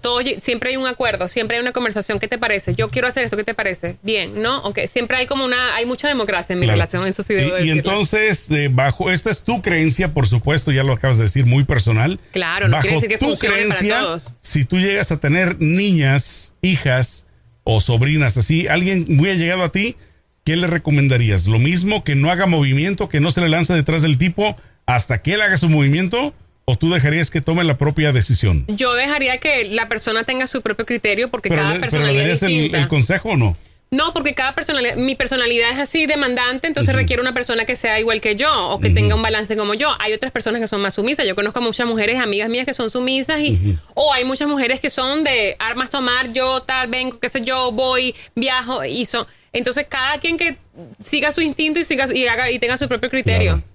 Todo, 0.00 0.20
lle- 0.20 0.38
siempre 0.40 0.70
hay 0.70 0.76
un 0.76 0.86
acuerdo, 0.86 1.28
siempre 1.28 1.56
hay 1.56 1.62
una 1.62 1.72
conversación. 1.72 2.18
¿Qué 2.20 2.28
te 2.28 2.38
parece? 2.38 2.74
Yo 2.74 2.90
quiero 2.90 3.08
hacer 3.08 3.24
esto, 3.24 3.36
¿qué 3.36 3.44
te 3.44 3.54
parece? 3.54 3.96
Bien, 4.02 4.42
¿no? 4.42 4.62
Siempre 4.92 5.16
hay 5.16 5.26
como 5.26 5.44
una, 5.44 5.74
hay 5.74 5.86
mucha 5.86 6.08
democracia 6.08 6.52
en 6.54 6.60
mi 6.60 6.66
Claro. 6.66 6.76
relación, 6.76 7.06
eso 7.06 7.22
sí 7.22 7.34
debo 7.34 7.58
y, 7.58 7.70
entonces, 7.70 8.50
eh, 8.50 8.68
bajo, 8.70 9.10
esta 9.10 9.30
es 9.30 9.42
tu 9.44 9.62
creencia, 9.62 10.12
por 10.12 10.26
supuesto, 10.28 10.72
ya 10.72 10.82
lo 10.84 10.92
acabas 10.92 11.18
de 11.18 11.24
decir, 11.24 11.46
muy 11.46 11.64
personal. 11.64 12.18
Claro, 12.32 12.66
no 12.68 12.72
bajo 12.72 12.82
quiere 12.82 12.94
decir 12.96 13.08
que 13.10 13.18
tu 13.18 13.26
funcione 13.26 13.54
para 13.56 13.66
creencia, 13.68 14.00
todos. 14.00 14.32
si 14.40 14.64
tú 14.64 14.78
llegas 14.78 15.10
a 15.12 15.20
tener 15.20 15.56
niñas, 15.60 16.54
hijas 16.62 17.26
o 17.62 17.80
sobrinas 17.80 18.36
así, 18.36 18.68
alguien 18.68 19.06
muy 19.08 19.30
allegado 19.30 19.62
a 19.62 19.70
ti, 19.70 19.96
¿qué 20.44 20.56
le 20.56 20.66
recomendarías? 20.66 21.46
¿Lo 21.46 21.58
mismo 21.58 22.04
que 22.04 22.14
no 22.14 22.30
haga 22.30 22.46
movimiento, 22.46 23.08
que 23.08 23.20
no 23.20 23.30
se 23.30 23.40
le 23.40 23.48
lance 23.48 23.72
detrás 23.72 24.02
del 24.02 24.18
tipo 24.18 24.56
hasta 24.86 25.22
que 25.22 25.34
él 25.34 25.42
haga 25.42 25.56
su 25.56 25.68
movimiento? 25.68 26.34
¿O 26.66 26.76
tú 26.76 26.90
dejarías 26.90 27.30
que 27.30 27.42
tome 27.42 27.62
la 27.62 27.76
propia 27.76 28.10
decisión? 28.12 28.64
Yo 28.68 28.94
dejaría 28.94 29.38
que 29.38 29.64
la 29.64 29.86
persona 29.88 30.24
tenga 30.24 30.46
su 30.46 30.62
propio 30.62 30.86
criterio 30.86 31.28
porque 31.30 31.50
Pero, 31.50 31.60
cada 31.60 31.74
le- 31.74 31.80
pero 31.80 31.86
le 31.86 31.90
personalidad 31.90 32.20
darías 32.22 32.36
es 32.38 32.42
el, 32.44 32.48
distinta. 32.48 32.78
el 32.78 32.88
consejo 32.88 33.28
o 33.30 33.36
no? 33.36 33.56
No, 33.90 34.12
porque 34.14 34.34
cada 34.34 34.54
personalidad, 34.54 34.96
mi 34.96 35.14
personalidad 35.14 35.70
es 35.70 35.78
así 35.78 36.06
demandante, 36.06 36.66
entonces 36.66 36.96
requiere 36.96 37.20
una 37.22 37.32
persona 37.34 37.64
que 37.66 37.76
sea 37.76 38.00
igual 38.00 38.20
que 38.20 38.34
yo 38.34 38.70
o 38.70 38.80
que 38.80 38.90
tenga 38.90 39.14
un 39.14 39.20
balance 39.22 39.56
como 39.56 39.74
yo. 39.74 39.90
Hay 40.00 40.12
otras 40.14 40.32
personas 40.32 40.60
que 40.60 40.66
son 40.66 40.80
más 40.80 40.94
sumisas. 40.94 41.24
Yo 41.28 41.36
conozco 41.36 41.58
a 41.60 41.62
muchas 41.62 41.86
mujeres, 41.86 42.18
amigas 42.18 42.48
mías 42.48 42.64
que 42.66 42.74
son 42.74 42.88
sumisas 42.90 43.38
y 43.40 43.76
o 43.92 44.12
hay 44.12 44.24
muchas 44.24 44.48
mujeres 44.48 44.80
que 44.80 44.90
son 44.90 45.22
de 45.22 45.54
armas 45.60 45.90
tomar, 45.90 46.32
yo 46.32 46.62
tal, 46.62 46.88
vengo, 46.88 47.20
qué 47.20 47.28
sé 47.28 47.42
yo, 47.42 47.70
voy, 47.72 48.14
viajo 48.34 48.84
y 48.84 49.04
son. 49.06 49.26
Entonces 49.52 49.86
cada 49.88 50.18
quien 50.18 50.38
que 50.38 50.56
siga 50.98 51.30
su 51.30 51.40
instinto 51.42 51.78
y 51.78 51.84
siga 51.84 52.12
y 52.12 52.26
haga 52.26 52.50
y 52.50 52.58
tenga 52.58 52.76
su 52.78 52.88
propio 52.88 53.10
criterio. 53.10 53.52
Claro. 53.52 53.73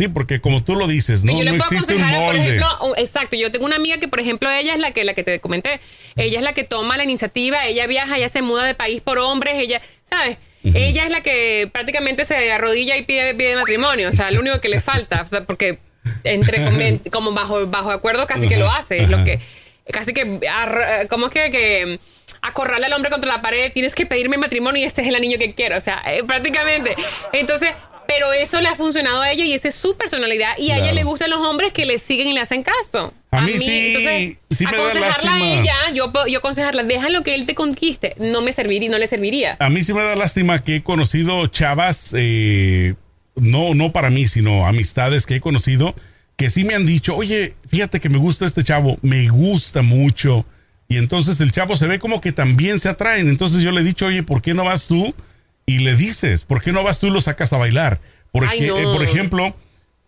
Sí, 0.00 0.08
porque 0.08 0.40
como 0.40 0.64
tú 0.64 0.76
lo 0.76 0.86
dices, 0.86 1.24
no, 1.24 1.32
yo 1.32 1.44
le 1.44 1.52
no 1.52 1.58
puedo 1.58 1.70
existe 1.70 1.94
un 1.94 2.00
aconsejar, 2.02 2.26
por 2.26 2.34
molde. 2.36 2.56
ejemplo, 2.56 2.96
exacto, 2.96 3.36
yo 3.36 3.52
tengo 3.52 3.66
una 3.66 3.76
amiga 3.76 3.98
que, 3.98 4.08
por 4.08 4.18
ejemplo, 4.20 4.50
ella 4.50 4.72
es 4.74 4.80
la 4.80 4.92
que, 4.92 5.04
la 5.04 5.12
que 5.14 5.24
te 5.24 5.40
comenté, 5.40 5.78
ella 6.16 6.38
es 6.38 6.44
la 6.44 6.54
que 6.54 6.64
toma 6.64 6.96
la 6.96 7.04
iniciativa, 7.04 7.66
ella 7.66 7.86
viaja, 7.86 8.16
ella 8.16 8.28
se 8.30 8.40
muda 8.40 8.64
de 8.64 8.74
país 8.74 9.02
por 9.02 9.18
hombres, 9.18 9.56
ella, 9.58 9.82
¿sabes? 10.08 10.38
Ella 10.62 11.04
es 11.04 11.10
la 11.10 11.22
que 11.22 11.68
prácticamente 11.72 12.24
se 12.24 12.50
arrodilla 12.52 12.96
y 12.96 13.02
pide, 13.02 13.34
pide 13.34 13.56
matrimonio, 13.56 14.08
o 14.08 14.12
sea, 14.12 14.30
lo 14.30 14.40
único 14.40 14.60
que 14.60 14.68
le 14.70 14.80
falta, 14.80 15.26
porque 15.46 15.78
entre 16.24 16.64
como- 16.64 17.00
como 17.10 17.32
bajo, 17.32 17.66
bajo 17.66 17.90
acuerdo 17.90 18.26
casi 18.26 18.48
que 18.48 18.56
lo 18.56 18.70
hace, 18.70 19.02
es 19.02 19.08
lo 19.10 19.22
que, 19.24 19.38
casi 19.92 20.12
que, 20.14 20.40
¿cómo 21.08 21.26
es 21.26 21.32
que, 21.32 21.50
que 21.50 22.00
acorrala 22.42 22.86
al 22.86 22.92
hombre 22.94 23.10
contra 23.10 23.30
la 23.30 23.42
pared, 23.42 23.70
tienes 23.72 23.94
que 23.94 24.06
pedirme 24.06 24.38
matrimonio 24.38 24.80
y 24.82 24.84
este 24.86 25.02
es 25.02 25.08
el 25.08 25.14
anillo 25.14 25.38
que 25.38 25.54
quiero, 25.54 25.76
o 25.76 25.80
sea, 25.80 26.02
eh, 26.06 26.22
prácticamente. 26.26 26.94
Entonces, 27.32 27.72
pero 28.10 28.32
eso 28.32 28.60
le 28.60 28.66
ha 28.66 28.74
funcionado 28.74 29.22
a 29.22 29.30
ella 29.30 29.44
y 29.44 29.52
esa 29.52 29.68
es 29.68 29.76
su 29.76 29.96
personalidad 29.96 30.58
y 30.58 30.72
a 30.72 30.78
ella 30.78 30.92
le 30.92 31.04
gustan 31.04 31.30
los 31.30 31.38
hombres 31.46 31.72
que 31.72 31.86
le 31.86 32.00
siguen 32.00 32.26
y 32.26 32.32
le 32.32 32.40
hacen 32.40 32.64
caso. 32.64 33.14
A 33.30 33.40
mí 33.40 33.52
sí, 33.52 34.36
sí 34.50 34.66
me 34.66 34.72
da 34.72 34.78
aconsejarla 34.78 35.34
a 35.34 35.38
lástima. 35.38 35.60
ella, 35.60 35.74
yo, 35.94 36.12
yo 36.26 36.38
aconsejarla, 36.40 36.82
déjalo 36.82 37.22
que 37.22 37.36
él 37.36 37.46
te 37.46 37.54
conquiste, 37.54 38.16
no 38.18 38.42
me 38.42 38.52
serviría, 38.52 38.90
no 38.90 38.98
le 38.98 39.06
serviría. 39.06 39.56
A 39.60 39.68
mí 39.68 39.84
sí 39.84 39.94
me 39.94 40.02
da 40.02 40.16
lástima 40.16 40.64
que 40.64 40.76
he 40.76 40.82
conocido 40.82 41.46
chavas, 41.46 42.12
eh, 42.16 42.96
no, 43.36 43.74
no 43.74 43.92
para 43.92 44.10
mí, 44.10 44.26
sino 44.26 44.66
amistades 44.66 45.24
que 45.24 45.36
he 45.36 45.40
conocido, 45.40 45.94
que 46.34 46.50
sí 46.50 46.64
me 46.64 46.74
han 46.74 46.86
dicho, 46.86 47.14
oye, 47.14 47.54
fíjate 47.68 48.00
que 48.00 48.08
me 48.08 48.18
gusta 48.18 48.44
este 48.44 48.64
chavo, 48.64 48.98
me 49.02 49.28
gusta 49.28 49.82
mucho. 49.82 50.46
Y 50.88 50.96
entonces 50.96 51.40
el 51.40 51.52
chavo 51.52 51.76
se 51.76 51.86
ve 51.86 52.00
como 52.00 52.20
que 52.20 52.32
también 52.32 52.80
se 52.80 52.88
atraen. 52.88 53.28
Entonces 53.28 53.62
yo 53.62 53.70
le 53.70 53.82
he 53.82 53.84
dicho, 53.84 54.06
oye, 54.06 54.24
¿por 54.24 54.42
qué 54.42 54.52
no 54.52 54.64
vas 54.64 54.88
tú? 54.88 55.14
Y 55.70 55.78
le 55.80 55.94
dices, 55.94 56.42
¿por 56.42 56.62
qué 56.62 56.72
no 56.72 56.82
vas 56.82 56.98
tú 56.98 57.06
y 57.06 57.10
lo 57.10 57.20
sacas 57.20 57.52
a 57.52 57.58
bailar? 57.58 58.00
Porque, 58.32 58.48
Ay, 58.50 58.60
no. 58.62 58.76
eh, 58.78 58.82
por 58.84 59.02
ejemplo, 59.04 59.54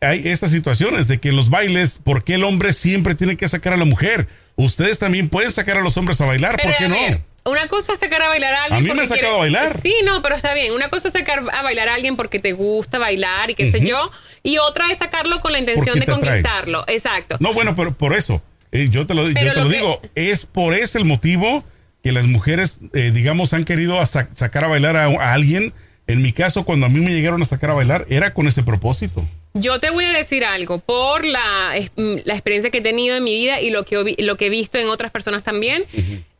hay 0.00 0.26
estas 0.28 0.50
situaciones 0.50 1.07
de 1.07 1.19
que 1.21 1.28
en 1.28 1.37
los 1.37 1.50
bailes, 1.50 2.00
¿por 2.02 2.25
qué 2.25 2.35
el 2.35 2.42
hombre 2.45 2.73
siempre 2.73 3.14
tiene 3.14 3.37
que 3.37 3.47
sacar 3.49 3.73
a 3.73 3.76
la 3.76 3.85
mujer? 3.85 4.26
Ustedes 4.57 4.99
también 4.99 5.28
pueden 5.28 5.52
sacar 5.52 5.76
a 5.76 5.81
los 5.81 5.97
hombres 5.97 6.21
a 6.21 6.26
bailar, 6.26 6.57
Pero, 6.57 6.71
¿por 6.71 6.78
qué 6.78 6.88
no? 6.88 7.50
una 7.52 7.69
cosa 7.69 7.92
es 7.92 8.00
sacar 8.00 8.23
a 8.23 8.28
bailar 8.28 8.54
a 8.54 8.64
alguien. 8.64 8.78
A 8.90 8.92
mí 8.92 8.97
me 8.97 9.02
ha 9.04 9.07
sacado 9.07 9.38
quiere- 9.40 9.57
a 9.57 9.61
bailar. 9.61 9.81
Sí, 9.83 9.95
no, 10.04 10.21
pero 10.23 10.35
está 10.37 10.52
bien. 10.54 10.73
Una 10.73 10.88
cosa 10.90 11.09
es 11.09 11.14
sacar 11.14 11.45
a 11.52 11.62
bailar 11.62 11.88
a 11.88 11.95
alguien 11.95 12.16
porque 12.16 12.38
te 12.40 12.52
gusta 12.52 12.99
bailar 12.99 13.50
y 13.50 13.54
qué 13.54 13.71
sé 13.71 13.81
yo. 13.87 14.11
Y 14.42 14.59
otra 14.59 14.90
es 14.90 14.99
sacarlo 14.99 15.40
con 15.40 15.52
la 15.52 15.59
intención 15.61 15.97
de 15.97 16.02
atrae. 16.02 16.19
conquistarlo. 16.21 16.85
Exacto. 16.88 17.37
No, 17.40 17.52
bueno, 17.54 17.75
pero 17.76 17.97
por 17.97 18.16
eso, 18.16 18.42
eh, 18.73 18.88
yo 18.90 19.07
te 19.07 19.14
lo, 19.14 19.28
yo 19.28 19.35
te 19.35 19.45
lo 19.45 19.54
lo 19.64 19.69
que- 19.71 19.76
digo, 19.76 20.02
es 20.16 20.45
por 20.45 20.75
ese 20.75 20.99
el 20.99 21.04
motivo 21.04 21.64
que 22.03 22.13
las 22.13 22.27
mujeres, 22.27 22.81
eh, 22.95 23.11
digamos, 23.15 23.53
han 23.53 23.65
querido 23.65 24.01
a 24.01 24.07
sacar 24.07 24.65
a 24.65 24.69
bailar 24.69 24.97
a, 24.97 25.05
a 25.07 25.33
alguien. 25.33 25.73
En 26.09 26.21
mi 26.21 26.33
caso, 26.33 26.65
cuando 26.65 26.87
a 26.87 26.89
mí 26.89 26.99
me 27.01 27.13
llegaron 27.13 27.41
a 27.43 27.45
sacar 27.45 27.71
a 27.71 27.75
bailar, 27.75 28.07
era 28.11 28.35
con 28.35 28.49
ese 28.49 28.63
propósito. 28.65 29.25
Yo 29.55 29.79
te 29.81 29.91
voy 29.91 30.05
a 30.05 30.13
decir 30.13 30.45
algo, 30.45 30.79
por 30.79 31.25
la, 31.25 31.75
mm, 31.97 32.15
la 32.25 32.35
experiencia 32.35 32.71
que 32.71 32.79
he 32.79 32.83
tenido 32.83 33.17
en 33.17 33.23
mi 33.23 33.35
vida 33.35 33.61
y 33.61 33.71
lo 33.71 33.85
que, 33.85 34.17
lo 34.19 34.37
que 34.37 34.47
he 34.47 34.51
visto 34.51 34.79
en 34.79 34.89
otras 34.89 35.11
personas 35.13 35.45
también, 35.45 35.85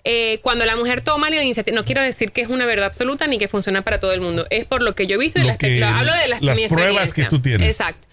eh, 0.05 0.41
cuando 0.43 0.65
la 0.67 0.75
mujer 0.75 1.01
toma 1.03 1.31
la 1.31 1.41
iniciativa, 1.43 1.77
no 1.77 1.85
quiero 1.85 2.03
decir 2.03 2.33
que 2.33 2.41
es 2.41 2.49
una 2.49 2.67
verdad 2.67 2.87
absoluta 2.87 3.27
ni 3.29 3.39
que 3.39 3.47
funciona 3.49 3.83
para 3.83 4.01
todo 4.01 4.13
el 4.13 4.21
mundo, 4.21 4.47
es 4.51 4.65
por 4.65 4.83
lo 4.83 4.95
que 4.97 5.07
yo 5.07 5.15
he 5.15 5.19
visto 5.19 5.39
y 5.41 5.45
las, 5.45 5.59
que- 5.59 5.85
hablo 5.85 6.13
de 6.13 6.27
las, 6.29 6.43
las 6.43 6.59
pruebas 6.63 7.13
que 7.15 7.27
tú 7.27 7.39
tienes. 7.41 7.69
Exacto. 7.71 8.09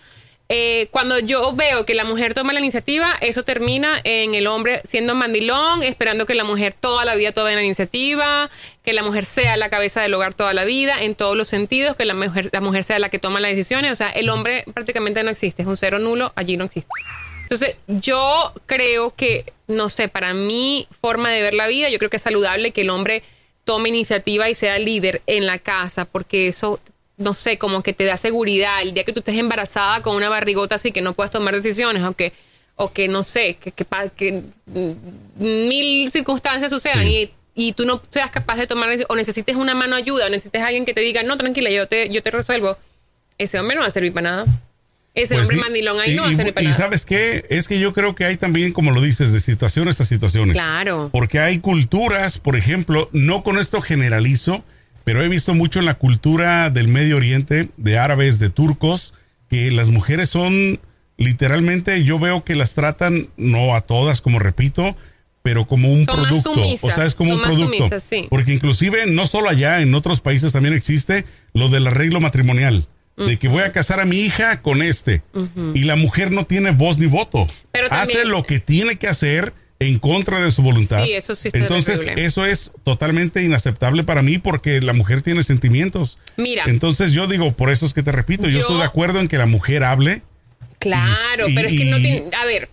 Eh, 0.51 0.88
cuando 0.89 1.20
yo 1.20 1.53
veo 1.53 1.86
que 1.86 1.94
la 1.94 2.03
mujer 2.03 2.34
toma 2.34 2.53
la 2.53 2.60
iniciativa, 2.60 3.15
eso 3.22 3.44
termina 3.44 4.01
en 4.03 4.34
el 4.34 4.48
hombre 4.48 4.82
siendo 4.84 5.13
mandilón, 5.13 5.84
esperando 5.84 6.25
que 6.25 6.34
la 6.34 6.44
mujer 6.44 6.74
toda 6.74 7.06
la 7.06 7.13
vida 7.13 7.32
tome 7.32 7.53
la 7.53 7.62
iniciativa, 7.62 8.50
que 8.84 8.94
la 8.94 9.03
mujer 9.03 9.25
sea 9.25 9.58
la 9.58 9.70
cabeza 9.70 10.01
del 10.01 10.12
hogar 10.15 10.34
toda 10.34 10.56
la 10.56 10.65
vida, 10.65 11.03
en 11.03 11.13
todos 11.13 11.38
los 11.38 11.48
sentidos, 11.48 11.96
que 11.96 12.06
la 12.06 12.15
mujer, 12.15 12.50
la 12.51 12.62
mujer 12.62 12.84
sea 12.84 12.98
la 12.98 13.10
que 13.10 13.20
toma 13.20 13.39
las 13.39 13.51
decisiones. 13.51 13.91
O 13.91 13.96
sea, 13.96 14.10
el 14.10 14.27
hombre 14.29 14.65
prácticamente 14.74 15.22
no 15.22 15.29
existe, 15.29 15.62
es 15.62 15.68
un 15.68 15.77
cero 15.77 16.00
nulo, 16.00 16.34
allí 16.36 16.58
no 16.58 16.65
existe. 16.65 16.89
Entonces, 17.44 17.75
yo 17.88 18.53
creo 18.65 19.13
que, 19.15 19.53
no 19.68 19.89
sé, 19.89 20.08
para 20.08 20.34
mi 20.34 20.88
forma 21.00 21.29
de 21.29 21.44
ver 21.44 21.53
la 21.53 21.68
vida, 21.68 21.89
yo 21.89 22.00
creo 22.00 22.10
que 22.10 22.18
es 22.18 22.24
saludable 22.24 22.72
que 22.72 22.82
el 22.82 22.89
hombre 22.89 23.22
tome 23.65 23.89
iniciativa 23.89 24.50
y 24.50 24.56
sea 24.56 24.79
líder 24.79 25.22
en 25.27 25.46
la 25.46 25.60
casa, 25.60 26.06
porque 26.06 26.48
eso, 26.48 26.79
no 27.19 27.33
sé, 27.35 27.57
como 27.59 27.83
que 27.83 27.93
te 27.93 28.05
da 28.05 28.17
seguridad. 28.17 28.81
El 28.81 28.93
día 28.95 29.03
que 29.03 29.13
tú 29.13 29.19
estés 29.19 29.35
embarazada 29.35 30.01
con 30.01 30.15
una 30.15 30.29
barrigota 30.29 30.75
así 30.75 30.91
que 30.91 31.01
no 31.01 31.13
puedas 31.13 31.31
tomar 31.31 31.53
decisiones, 31.53 32.01
o 32.03 32.13
que, 32.13 32.33
o 32.75 32.91
que 32.91 33.07
no 33.07 33.23
sé, 33.23 33.57
que, 33.61 33.71
que, 33.71 33.85
que, 34.15 34.41
mil 35.38 36.11
circunstancias 36.11 36.71
sucedan 36.71 37.03
Sí. 37.03 37.31
y, 37.55 37.67
y 37.69 37.73
tú 37.73 37.85
no 37.85 38.01
seas 38.09 38.31
capaz 38.31 38.55
de 38.57 38.67
tomar 38.67 38.89
o 39.07 39.15
necesites 39.15 39.55
una 39.55 39.75
mano 39.75 39.95
ayuda, 39.95 40.25
o 40.27 40.29
necesites 40.29 40.61
alguien 40.61 40.85
que 40.85 40.93
te 40.93 41.01
diga, 41.01 41.23
no, 41.23 41.38
tranquila, 41.38 41.69
yo 41.69 41.88
te, 41.88 42.09
yo 42.09 42.23
te 42.23 42.31
resuelvo. 42.31 42.77
Ese 43.38 43.59
hombre 43.59 43.75
no 43.75 43.81
va 43.83 43.88
a 43.88 43.91
servir 43.91 44.13
para 44.13 44.29
nada. 44.31 44.45
Ese 45.15 45.33
Pues 45.35 45.47
hombre 45.47 45.57
sí. 45.57 45.63
mandilón 45.63 45.99
ahí 45.99 46.11
Y- 46.11 46.15
no 46.15 46.21
va 46.23 46.29
a 46.29 46.31
y- 46.31 46.35
servir 46.35 46.53
para 46.53 46.63
y 46.63 46.67
nada. 46.67 46.77
sabes 46.77 47.05
qué, 47.05 47.45
es 47.49 47.67
que 47.67 47.79
yo 47.79 47.93
creo 47.93 48.15
que 48.15 48.25
hay 48.25 48.38
también, 48.38 48.71
como 48.73 48.91
lo 48.91 49.01
dices, 49.01 49.33
de 49.33 49.39
situaciones 49.41 49.99
a 49.99 50.05
situaciones. 50.05 50.53
Claro. 50.53 51.09
Porque 51.11 51.39
hay 51.39 51.59
culturas, 51.59 52.38
por 52.38 52.55
ejemplo, 52.55 53.09
no 53.11 53.43
con 53.43 53.57
esto 53.57 53.81
generalizo, 53.81 54.63
pero 55.09 55.23
he 55.23 55.27
visto 55.27 55.55
mucho 55.55 55.79
en 55.79 55.85
la 55.87 55.95
cultura 55.95 56.69
del 56.69 56.87
Medio 56.87 57.17
Oriente, 57.17 57.69
de 57.77 57.97
árabes, 57.97 58.37
de 58.37 58.51
turcos, 58.51 59.15
que 59.49 59.71
las 59.71 59.89
mujeres 59.89 60.29
son 60.29 60.79
literalmente, 61.17 62.03
yo 62.03 62.19
veo 62.19 62.43
que 62.43 62.53
las 62.53 62.75
tratan, 62.75 63.29
no 63.35 63.73
a 63.73 63.81
todas, 63.81 64.21
como 64.21 64.37
repito, 64.37 64.95
pero 65.41 65.65
como 65.65 65.91
un 65.91 66.05
Son 66.05 66.15
producto. 66.15 66.53
sumisas, 66.53 66.83
o 66.83 66.91
sea, 66.95 67.05
es 67.05 67.15
como 67.15 67.33
un 67.33 67.41
producto. 67.41 67.73
sumisas, 67.77 68.03
sí. 68.07 68.27
Porque 68.29 68.53
inclusive, 68.53 69.07
no 69.07 69.25
solo 69.25 69.49
allá, 69.49 69.81
en 69.81 69.95
otros 69.95 70.21
países 70.21 70.53
también 70.53 70.75
existe 70.75 71.25
lo 71.55 71.69
del 71.69 71.87
arreglo 71.87 72.19
matrimonial. 72.19 72.85
De 73.17 73.37
que 73.39 73.47
voy 73.47 73.63
a 73.63 73.71
casar 73.71 73.99
a 73.99 74.05
mi 74.05 74.17
hija 74.19 74.61
con 74.61 74.83
este. 74.83 75.23
Y 75.73 75.85
la 75.85 75.95
mujer 75.95 76.31
no 76.31 76.45
tiene 76.45 76.69
voz 76.69 76.99
ni 76.99 77.07
voto. 77.07 77.47
Pero 77.71 77.89
también- 77.89 78.19
Hace 78.19 78.25
lo 78.29 78.43
que 78.43 78.59
tiene 78.59 78.97
que 78.97 79.07
hacer 79.07 79.53
en 79.79 79.98
contra 80.00 80.39
de 80.39 80.51
su 80.51 80.62
voluntad. 80.62 81.03
Sí, 81.05 81.13
eso 81.13 81.36
sí 81.36 81.48
está 81.48 81.57
Entonces, 81.57 82.01
terrible. 82.01 82.25
eso 82.25 82.45
es 82.45 82.71
totalmente 82.83 83.41
inaceptable 83.43 84.03
para 84.03 84.21
mí 84.21 84.38
porque 84.38 84.81
la 84.81 84.91
mujer 84.93 85.21
tiene 85.21 85.41
sentimientos. 85.43 86.19
Mira. 86.36 86.65
Entonces, 86.67 87.13
yo 87.13 87.27
digo, 87.27 87.53
por 87.53 87.71
eso 87.71 87.86
es 87.86 87.93
que 87.93 88.03
te 88.03 88.12
repito, 88.12 88.43
yo, 88.43 88.50
Yo- 88.50 88.59
estoy 88.59 88.77
de 88.77 88.83
acuerdo 88.83 89.19
en 89.21 89.27
que 89.29 89.38
la 89.38 89.45
mujer 89.45 89.83
hable. 89.86 90.21
Claro, 90.79 91.48
Y- 91.48 91.55
pero 91.55 91.67
es 91.69 91.77
que 91.77 91.86
no 91.86 91.98
tiene. 91.98 92.24
A 92.38 92.45
ver, 92.45 92.69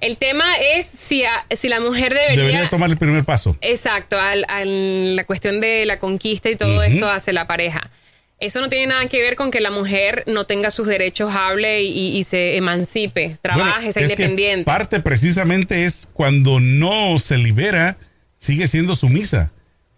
el 0.00 0.16
tema 0.16 0.56
es 0.56 0.86
si, 0.86 1.24
a- 1.24 1.46
si 1.56 1.68
la 1.68 1.80
mujer 1.80 2.12
debería. 2.12 2.36
Debería 2.44 2.68
tomar 2.68 2.90
el 2.90 2.96
primer 2.96 3.24
paso. 3.24 3.56
Exacto, 3.60 4.18
al, 4.18 4.44
al- 4.48 5.16
la 5.16 5.24
cuestión 5.24 5.60
de 5.60 5.86
la 5.86 5.98
conquista 5.98 6.50
y 6.50 6.56
todo 6.56 6.82
esto 6.82 7.08
hace 7.08 7.32
la 7.32 7.46
pareja. 7.46 7.90
Eso 8.38 8.60
no 8.60 8.68
tiene 8.68 8.88
nada 8.88 9.06
que 9.08 9.20
ver 9.22 9.34
con 9.34 9.50
que 9.50 9.60
la 9.60 9.70
mujer 9.70 10.22
no 10.26 10.44
tenga 10.44 10.70
sus 10.70 10.86
derechos, 10.86 11.30
hable 11.34 11.82
y, 11.82 12.18
y 12.18 12.24
se 12.24 12.56
emancipe, 12.56 13.38
trabaje, 13.40 13.70
Bueno, 13.86 13.92
sea 13.92 14.02
es 14.02 14.08
que 14.14 14.22
independiente. 14.24 14.64
parte 14.64 15.00
precisamente 15.00 15.84
es 15.86 16.08
cuando 16.12 16.60
no 16.60 17.18
se 17.18 17.38
libera, 17.38 17.96
sigue 18.36 18.66
siendo 18.66 18.94
sumisa. 18.94 19.52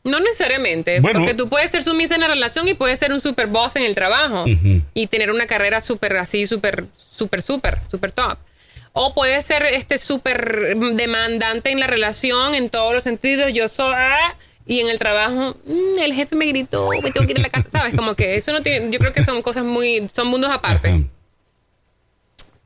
No 0.04 0.20
necesariamente, 0.20 1.00
Bueno. 1.00 1.18
porque 1.18 1.34
tú 1.34 1.48
puedes 1.48 1.70
ser 1.72 1.82
sumisa 1.82 2.14
en 2.14 2.20
la 2.20 2.28
relación 2.28 2.68
y 2.68 2.74
puedes 2.74 3.00
ser 3.00 3.12
un 3.12 3.20
super 3.20 3.48
boss 3.48 3.74
en 3.74 3.82
el 3.82 3.96
trabajo 3.96 4.44
y 4.94 5.06
tener 5.08 5.30
una 5.32 5.46
carrera 5.48 5.80
súper 5.80 6.16
así, 6.16 6.46
súper, 6.46 6.84
súper, 7.10 7.42
súper, 7.42 7.78
súper 7.90 8.12
top. 8.12 8.38
O 8.92 9.14
puedes 9.14 9.44
ser 9.44 9.64
este 9.64 9.98
súper 9.98 10.76
demandante 10.94 11.70
en 11.70 11.80
la 11.80 11.88
relación 11.88 12.54
en 12.54 12.70
todos 12.70 12.94
los 12.94 13.02
sentidos. 13.02 13.52
Yo 13.52 13.66
soy... 13.68 13.92
ah, 13.96 14.36
Y 14.68 14.78
en 14.80 14.88
el 14.88 14.98
trabajo, 14.98 15.56
"Mm, 15.64 15.98
el 15.98 16.12
jefe 16.14 16.36
me 16.36 16.46
gritó, 16.46 16.90
me 17.02 17.10
tengo 17.10 17.26
que 17.26 17.32
ir 17.32 17.38
a 17.38 17.42
la 17.42 17.48
casa, 17.50 17.70
¿sabes? 17.70 17.94
Como 17.96 18.14
que 18.14 18.36
eso 18.36 18.52
no 18.52 18.62
tiene... 18.62 18.90
Yo 18.92 18.98
creo 19.00 19.12
que 19.14 19.22
son 19.24 19.40
cosas 19.42 19.64
muy... 19.64 20.08
Son 20.14 20.28
mundos 20.28 20.50
aparte. 20.52 20.88
Ajá. 20.88 20.98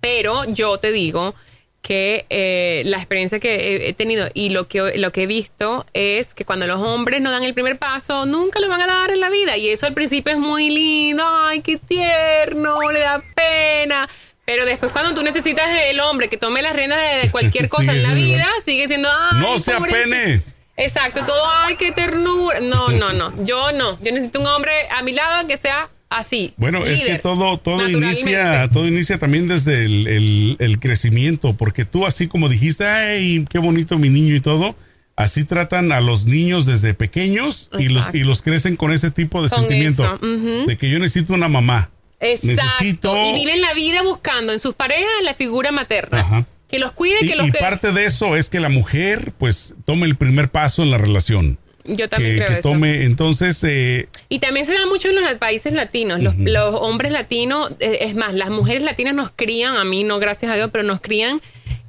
Pero 0.01 0.45
yo 0.47 0.79
te 0.79 0.91
digo 0.91 1.35
que 1.81 2.27
eh, 2.31 2.83
la 2.87 2.97
experiencia 2.99 3.41
que 3.41 3.89
he, 3.89 3.93
tenido 3.95 4.29
y 4.35 4.51
lo 4.51 4.69
que, 4.69 4.99
lo 4.99 5.11
que 5.13 5.25
he 5.25 5.27
visto 5.27 5.85
es 5.95 6.35
que 6.35 6.45
cuando 6.45 6.67
los 6.67 6.81
hombres 6.81 7.21
no 7.21 7.31
dan 7.31 7.43
el 7.45 7.55
primer 7.55 7.79
paso, 7.79 8.25
nunca 8.27 8.61
lo 8.61 8.69
van 8.69 8.81
a 8.83 8.87
dar 8.87 9.11
en 9.11 9.21
la 9.21 9.31
vida. 9.31 9.57
Y 9.57 9.69
eso 9.69 9.87
al 9.87 9.95
principio 9.95 10.33
es 10.33 10.39
muy 10.39 10.71
lindo, 10.71 11.25
ay, 11.27 11.61
qué 11.61 11.77
tierno, 11.77 12.81
le 12.93 13.01
da 13.01 13.23
pena. 13.35 14.09
Pero 14.45 14.65
después 14.65 14.91
cuando 14.93 15.15
tú 15.15 15.23
necesitas 15.23 15.67
el 15.87 16.01
hombre 16.01 16.29
que 16.29 16.37
tome 16.37 16.63
las 16.63 16.75
riendas 16.75 16.99
de 17.23 17.31
cualquier 17.31 17.69
cosa 17.69 17.93
en 17.93 18.03
la 18.03 18.15
vida, 18.15 18.39
igual. 18.43 18.63
sigue 18.65 18.89
siendo, 18.89 19.09
ay, 19.09 19.41
No 19.41 19.59
se 19.59 19.73
pobrecito". 19.75 20.01
apene. 20.17 20.43
Exacto, 20.77 21.25
todo, 21.27 21.43
ay, 21.65 21.77
qué 21.77 21.93
ternura. 21.93 22.61
No, 22.61 22.89
no, 22.89 23.13
no, 23.13 23.33
yo 23.45 23.73
no. 23.73 23.99
Yo 24.03 24.13
necesito 24.13 24.41
un 24.41 24.47
hombre 24.47 24.73
a 24.91 25.03
mi 25.03 25.13
lado 25.13 25.47
que 25.47 25.57
sea 25.57 25.91
así. 26.09 26.55
Bueno, 26.57 26.85
es 26.85 27.01
que 27.03 27.19
todo, 27.19 27.59
todo 27.59 27.89
inicia, 27.89 28.69
todo 28.69 28.87
inicia 28.87 29.19
también 29.19 29.49
desde 29.49 29.85
el, 29.85 30.07
el- 30.07 30.57
el 30.59 30.79
crecimiento, 30.81 31.55
porque 31.55 31.85
tú 31.85 32.07
así 32.07 32.29
como 32.29 32.49
dijiste, 32.49 32.87
ay, 32.87 33.45
qué 33.51 33.59
bonito 33.59 33.99
mi 33.99 34.09
niño 34.11 34.35
y 34.35 34.41
todo, 34.41 34.75
así 35.17 35.45
tratan 35.45 35.91
a 35.93 36.01
los 36.01 36.25
niños 36.27 36.67
desde 36.67 36.95
pequeños 36.95 37.71
y 37.79 37.89
los, 37.89 38.07
y 38.13 38.25
los 38.25 38.43
crecen 38.43 38.77
con 38.77 38.93
ese 38.93 39.11
tipo 39.11 39.43
de 39.43 39.49
Con 39.49 39.59
sentimiento, 39.61 40.19
de 40.67 40.77
que 40.79 40.91
yo 40.91 40.99
necesito 40.99 41.33
una 41.35 41.49
mamá. 41.49 41.91
Exacto. 42.21 42.63
Necesito... 42.63 43.27
Y 43.31 43.33
viven 43.35 43.61
la 43.63 43.75
vida 43.75 44.03
buscando 44.03 44.53
en 44.53 44.59
sus 44.61 44.75
parejas 44.75 45.11
la 45.23 45.35
figura 45.35 45.73
materna. 45.73 46.21
Ajá. 46.21 46.47
Que 46.73 46.79
los 46.79 46.93
cuide, 46.93 47.19
Y, 47.21 47.29
que 47.29 47.37
los 47.37 47.47
y 47.49 47.53
parte 47.53 47.93
de 47.93 48.07
eso 48.07 48.35
es 48.35 48.49
que 48.51 48.59
la 48.59 48.71
mujer 48.71 49.33
pues 49.39 49.75
tome 49.85 50.07
el 50.07 50.17
primer 50.17 50.49
paso 50.49 50.83
en 50.83 50.91
la 50.91 50.97
relación. 50.99 51.59
Yo 51.85 52.09
también 52.09 52.33
Que, 52.33 52.37
creo 52.39 52.49
que 52.49 52.59
eso. 52.61 52.69
tome, 52.71 53.05
entonces, 53.05 53.63
eh, 53.65 54.09
Y 54.29 54.39
también 54.39 54.65
se 54.65 54.73
da 54.73 54.87
mucho 54.87 55.09
en 55.11 55.17
los 55.21 55.35
países 55.35 55.73
latinos. 55.75 56.21
Los, 56.21 56.37
los 56.39 56.75
hombres 56.77 57.13
latinos, 57.13 57.73
eh, 57.81 57.99
es 58.03 58.15
más, 58.15 58.33
las 58.35 58.51
mujeres 58.51 58.83
latinas 58.83 59.15
nos 59.15 59.31
crían, 59.35 59.77
a 59.77 59.85
mí 59.85 60.03
no, 60.03 60.19
gracias 60.19 60.51
a 60.51 60.55
Dios, 60.55 60.71
pero 60.73 60.83
nos 60.85 61.01
crían 61.01 61.43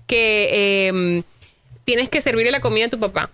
que 0.05 0.49
eh, 0.51 1.23
tienes 1.85 2.09
que 2.09 2.19
servirle 2.21 2.51
la 2.51 2.59
comida 2.59 2.87
a 2.87 2.89
tu 2.89 2.99
papá. 2.99 3.29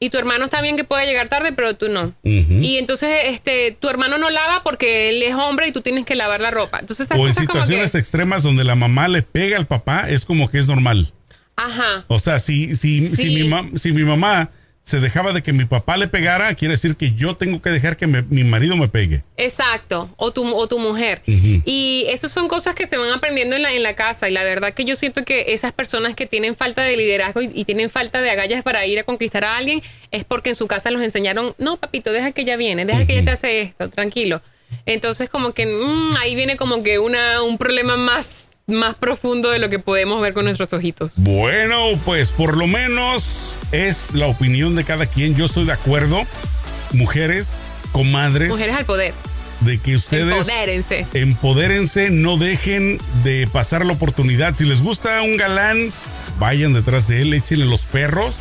Y 0.00 0.10
tu 0.10 0.18
hermano 0.18 0.44
está 0.44 0.60
bien 0.62 0.76
que 0.76 0.84
pueda 0.84 1.04
llegar 1.04 1.28
tarde, 1.28 1.52
pero 1.52 1.74
tú 1.74 1.88
no. 1.88 2.12
Y 2.22 2.76
entonces 2.76 3.08
este 3.24 3.76
tu 3.80 3.88
hermano 3.88 4.16
no 4.18 4.30
lava 4.30 4.62
porque 4.62 5.10
él 5.10 5.22
es 5.22 5.34
hombre 5.34 5.66
y 5.68 5.72
tú 5.72 5.80
tienes 5.80 6.04
que 6.06 6.14
lavar 6.14 6.40
la 6.40 6.50
ropa. 6.52 6.78
Entonces 6.78 7.08
o 7.10 7.26
en 7.26 7.34
situaciones 7.34 7.92
que- 7.92 7.98
extremas 7.98 8.42
donde 8.44 8.62
la 8.62 8.76
mamá 8.76 9.08
le 9.08 9.22
pega 9.22 9.56
al 9.56 9.66
papá, 9.66 10.08
es 10.08 10.24
como 10.24 10.48
que 10.50 10.58
es 10.58 10.68
normal. 10.68 11.12
Ajá. 11.56 12.04
O 12.06 12.20
sea, 12.20 12.38
si, 12.38 12.76
si, 12.76 13.08
Sí. 13.08 13.16
si, 13.16 13.42
mi, 13.44 13.78
si 13.78 13.92
mi 13.92 14.04
mamá 14.04 14.50
se 14.88 15.00
dejaba 15.00 15.32
de 15.34 15.42
que 15.42 15.52
mi 15.52 15.66
papá 15.66 15.96
le 15.98 16.08
pegara, 16.08 16.54
quiere 16.54 16.72
decir 16.72 16.96
que 16.96 17.12
yo 17.12 17.36
tengo 17.36 17.60
que 17.60 17.68
dejar 17.70 17.96
que 17.98 18.06
me- 18.06 18.22
mi 18.22 18.42
marido 18.42 18.74
me 18.76 18.88
pegue. 18.88 19.22
Exacto, 19.36 20.08
o 20.16 20.32
tu, 20.32 20.46
o 20.54 20.66
tu 20.66 20.78
mujer. 20.78 21.20
Y 21.26 22.06
esas 22.08 22.32
son 22.32 22.48
cosas 22.48 22.74
que 22.74 22.86
se 22.86 22.96
van 22.96 23.10
aprendiendo 23.10 23.54
en 23.56 23.62
la, 23.62 23.72
en 23.74 23.82
la 23.82 23.94
casa. 23.94 24.28
Y 24.28 24.32
la 24.32 24.44
verdad 24.44 24.72
que 24.72 24.84
yo 24.86 24.96
siento 24.96 25.24
que 25.24 25.52
esas 25.52 25.72
personas 25.72 26.14
que 26.14 26.24
tienen 26.26 26.56
falta 26.56 26.82
de 26.82 26.96
liderazgo 26.96 27.42
y, 27.42 27.50
y 27.54 27.64
tienen 27.66 27.90
falta 27.90 28.22
de 28.22 28.30
agallas 28.30 28.62
para 28.62 28.86
ir 28.86 28.98
a 28.98 29.04
conquistar 29.04 29.44
a 29.44 29.56
alguien 29.58 29.82
es 30.10 30.24
porque 30.24 30.48
en 30.48 30.54
su 30.54 30.66
casa 30.66 30.90
los 30.90 31.02
enseñaron, 31.02 31.54
no, 31.58 31.76
papito, 31.76 32.10
deja 32.10 32.32
que 32.32 32.40
ella 32.42 32.56
viene, 32.56 32.86
deja 32.86 33.04
que 33.06 33.12
ella 33.12 33.24
te 33.26 33.30
hace 33.32 33.60
esto, 33.60 33.90
tranquilo. 33.90 34.40
Entonces 34.86 35.28
como 35.30 35.52
que 35.52 35.66
mm, 35.66 36.16
ahí 36.16 36.34
viene 36.34 36.56
como 36.56 36.82
que 36.82 36.98
una, 36.98 37.42
un 37.42 37.58
problema 37.58 37.96
más, 37.96 38.47
más 38.68 38.94
profundo 38.94 39.50
de 39.50 39.58
lo 39.58 39.68
que 39.70 39.78
podemos 39.78 40.20
ver 40.20 40.34
con 40.34 40.44
nuestros 40.44 40.72
ojitos. 40.72 41.12
Bueno, 41.16 41.98
pues 42.04 42.30
por 42.30 42.56
lo 42.56 42.66
menos 42.66 43.56
es 43.72 44.14
la 44.14 44.26
opinión 44.26 44.76
de 44.76 44.84
cada 44.84 45.06
quien. 45.06 45.34
Yo 45.34 45.46
estoy 45.46 45.64
de 45.64 45.72
acuerdo, 45.72 46.22
mujeres, 46.92 47.72
comadres, 47.92 48.48
Mujeres 48.50 48.74
al 48.74 48.84
poder. 48.84 49.14
de 49.60 49.78
que 49.78 49.96
ustedes 49.96 50.48
Empodérense. 50.48 51.06
empodérense, 51.14 52.10
no 52.10 52.36
dejen 52.36 52.98
de 53.24 53.46
pasar 53.50 53.84
la 53.84 53.92
oportunidad. 53.94 54.54
Si 54.54 54.64
les 54.64 54.82
gusta 54.82 55.22
un 55.22 55.36
galán, 55.36 55.90
vayan 56.38 56.72
detrás 56.74 57.08
de 57.08 57.22
él, 57.22 57.34
échenle 57.34 57.64
los 57.66 57.82
perros, 57.82 58.36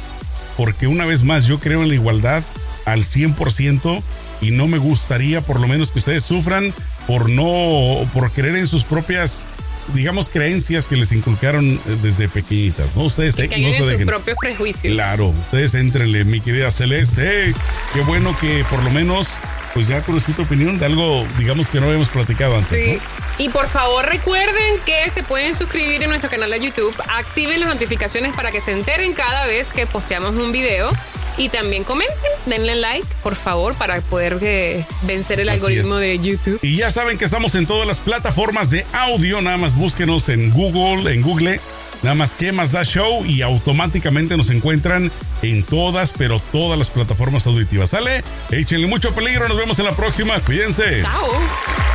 porque 0.57 0.87
una 0.87 1.05
vez 1.05 1.23
más 1.23 1.45
yo 1.45 1.59
creo 1.59 1.81
en 1.83 1.89
la 1.89 1.95
igualdad 1.95 2.43
al 2.85 3.03
100% 3.03 4.01
y 4.41 4.51
no 4.51 4.67
me 4.67 4.77
gustaría 4.77 5.41
por 5.41 5.59
lo 5.59 5.67
menos 5.67 5.91
que 5.91 5.99
ustedes 5.99 6.23
sufran 6.23 6.73
por 7.07 7.29
no, 7.29 8.07
por 8.13 8.31
creer 8.31 8.57
en 8.57 8.67
sus 8.67 8.83
propias, 8.83 9.45
digamos, 9.93 10.29
creencias 10.29 10.87
que 10.87 10.95
les 10.95 11.11
inculcaron 11.11 11.75
eh, 11.75 11.79
desde 12.01 12.27
pequeñitas, 12.27 12.95
¿no? 12.95 13.03
Ustedes 13.03 13.37
Y 13.39 13.41
eh, 13.43 13.57
no 13.59 13.71
se 13.71 13.79
sus 13.79 13.89
dejen. 13.89 14.05
propios 14.07 14.37
prejuicios. 14.39 14.93
Claro, 14.93 15.27
ustedes 15.27 15.73
entrenle, 15.73 16.23
mi 16.25 16.41
querida 16.41 16.71
Celeste. 16.71 17.53
Qué 17.93 18.01
bueno 18.01 18.35
que 18.39 18.63
por 18.69 18.81
lo 18.83 18.89
menos, 18.91 19.29
pues 19.73 19.87
ya 19.87 20.01
conociste 20.01 20.33
tu 20.33 20.41
opinión 20.43 20.77
de 20.79 20.85
algo, 20.85 21.25
digamos 21.37 21.69
que 21.69 21.79
no 21.79 21.85
habíamos 21.87 22.09
platicado 22.09 22.57
antes, 22.57 22.81
Sí. 22.81 22.91
¿no? 22.93 23.27
Y 23.39 23.49
por 23.49 23.67
favor 23.69 24.05
recuerden 24.05 24.79
que 24.85 25.09
se 25.11 25.21
pueden 25.23 25.55
suscribir 25.55 26.01
en 26.01 26.09
nuestro 26.09 26.29
canal 26.29 26.49
de 26.49 26.59
YouTube, 26.59 26.95
activen 27.07 27.59
las 27.59 27.69
notificaciones 27.69 28.35
para 28.35 28.51
que 28.51 28.59
se 28.61 28.71
enteren 28.71 29.13
cada 29.13 29.45
vez 29.45 29.67
que 29.69 29.85
posteamos 29.85 30.35
un 30.35 30.51
video 30.51 30.89
Y 31.37 31.49
también 31.49 31.83
comenten, 31.83 32.15
denle 32.47 32.75
like, 32.75 33.07
por 33.21 33.35
favor, 33.35 33.75
para 33.75 34.01
poder 34.01 34.39
eh, 34.41 34.83
vencer 35.03 35.39
el 35.39 35.49
Así 35.49 35.57
algoritmo 35.59 35.95
es. 35.95 36.01
de 36.01 36.19
YouTube. 36.19 36.59
Y 36.63 36.77
ya 36.77 36.89
saben 36.89 37.17
que 37.17 37.25
estamos 37.25 37.53
en 37.55 37.67
todas 37.67 37.87
las 37.87 37.99
plataformas 37.99 38.71
de 38.71 38.85
audio. 38.91 39.39
Nada 39.41 39.57
más 39.57 39.75
búsquenos 39.75 40.29
en 40.29 40.49
Google, 40.51 41.13
en 41.13 41.21
Google. 41.21 41.59
Nada 42.03 42.15
más 42.15 42.31
que 42.31 42.51
más 42.51 42.71
da 42.71 42.83
show 42.83 43.25
y 43.25 43.41
automáticamente 43.41 44.35
nos 44.37 44.49
encuentran 44.49 45.11
en 45.41 45.63
todas, 45.63 46.11
pero 46.11 46.39
todas 46.39 46.77
las 46.77 46.89
plataformas 46.89 47.45
auditivas. 47.47 47.89
¿Sale? 47.91 48.23
Échenle 48.51 48.87
mucho 48.87 49.13
peligro. 49.13 49.47
Nos 49.47 49.57
vemos 49.57 49.77
en 49.79 49.85
la 49.85 49.95
próxima. 49.95 50.39
Cuídense. 50.39 51.01
Chao. 51.01 51.86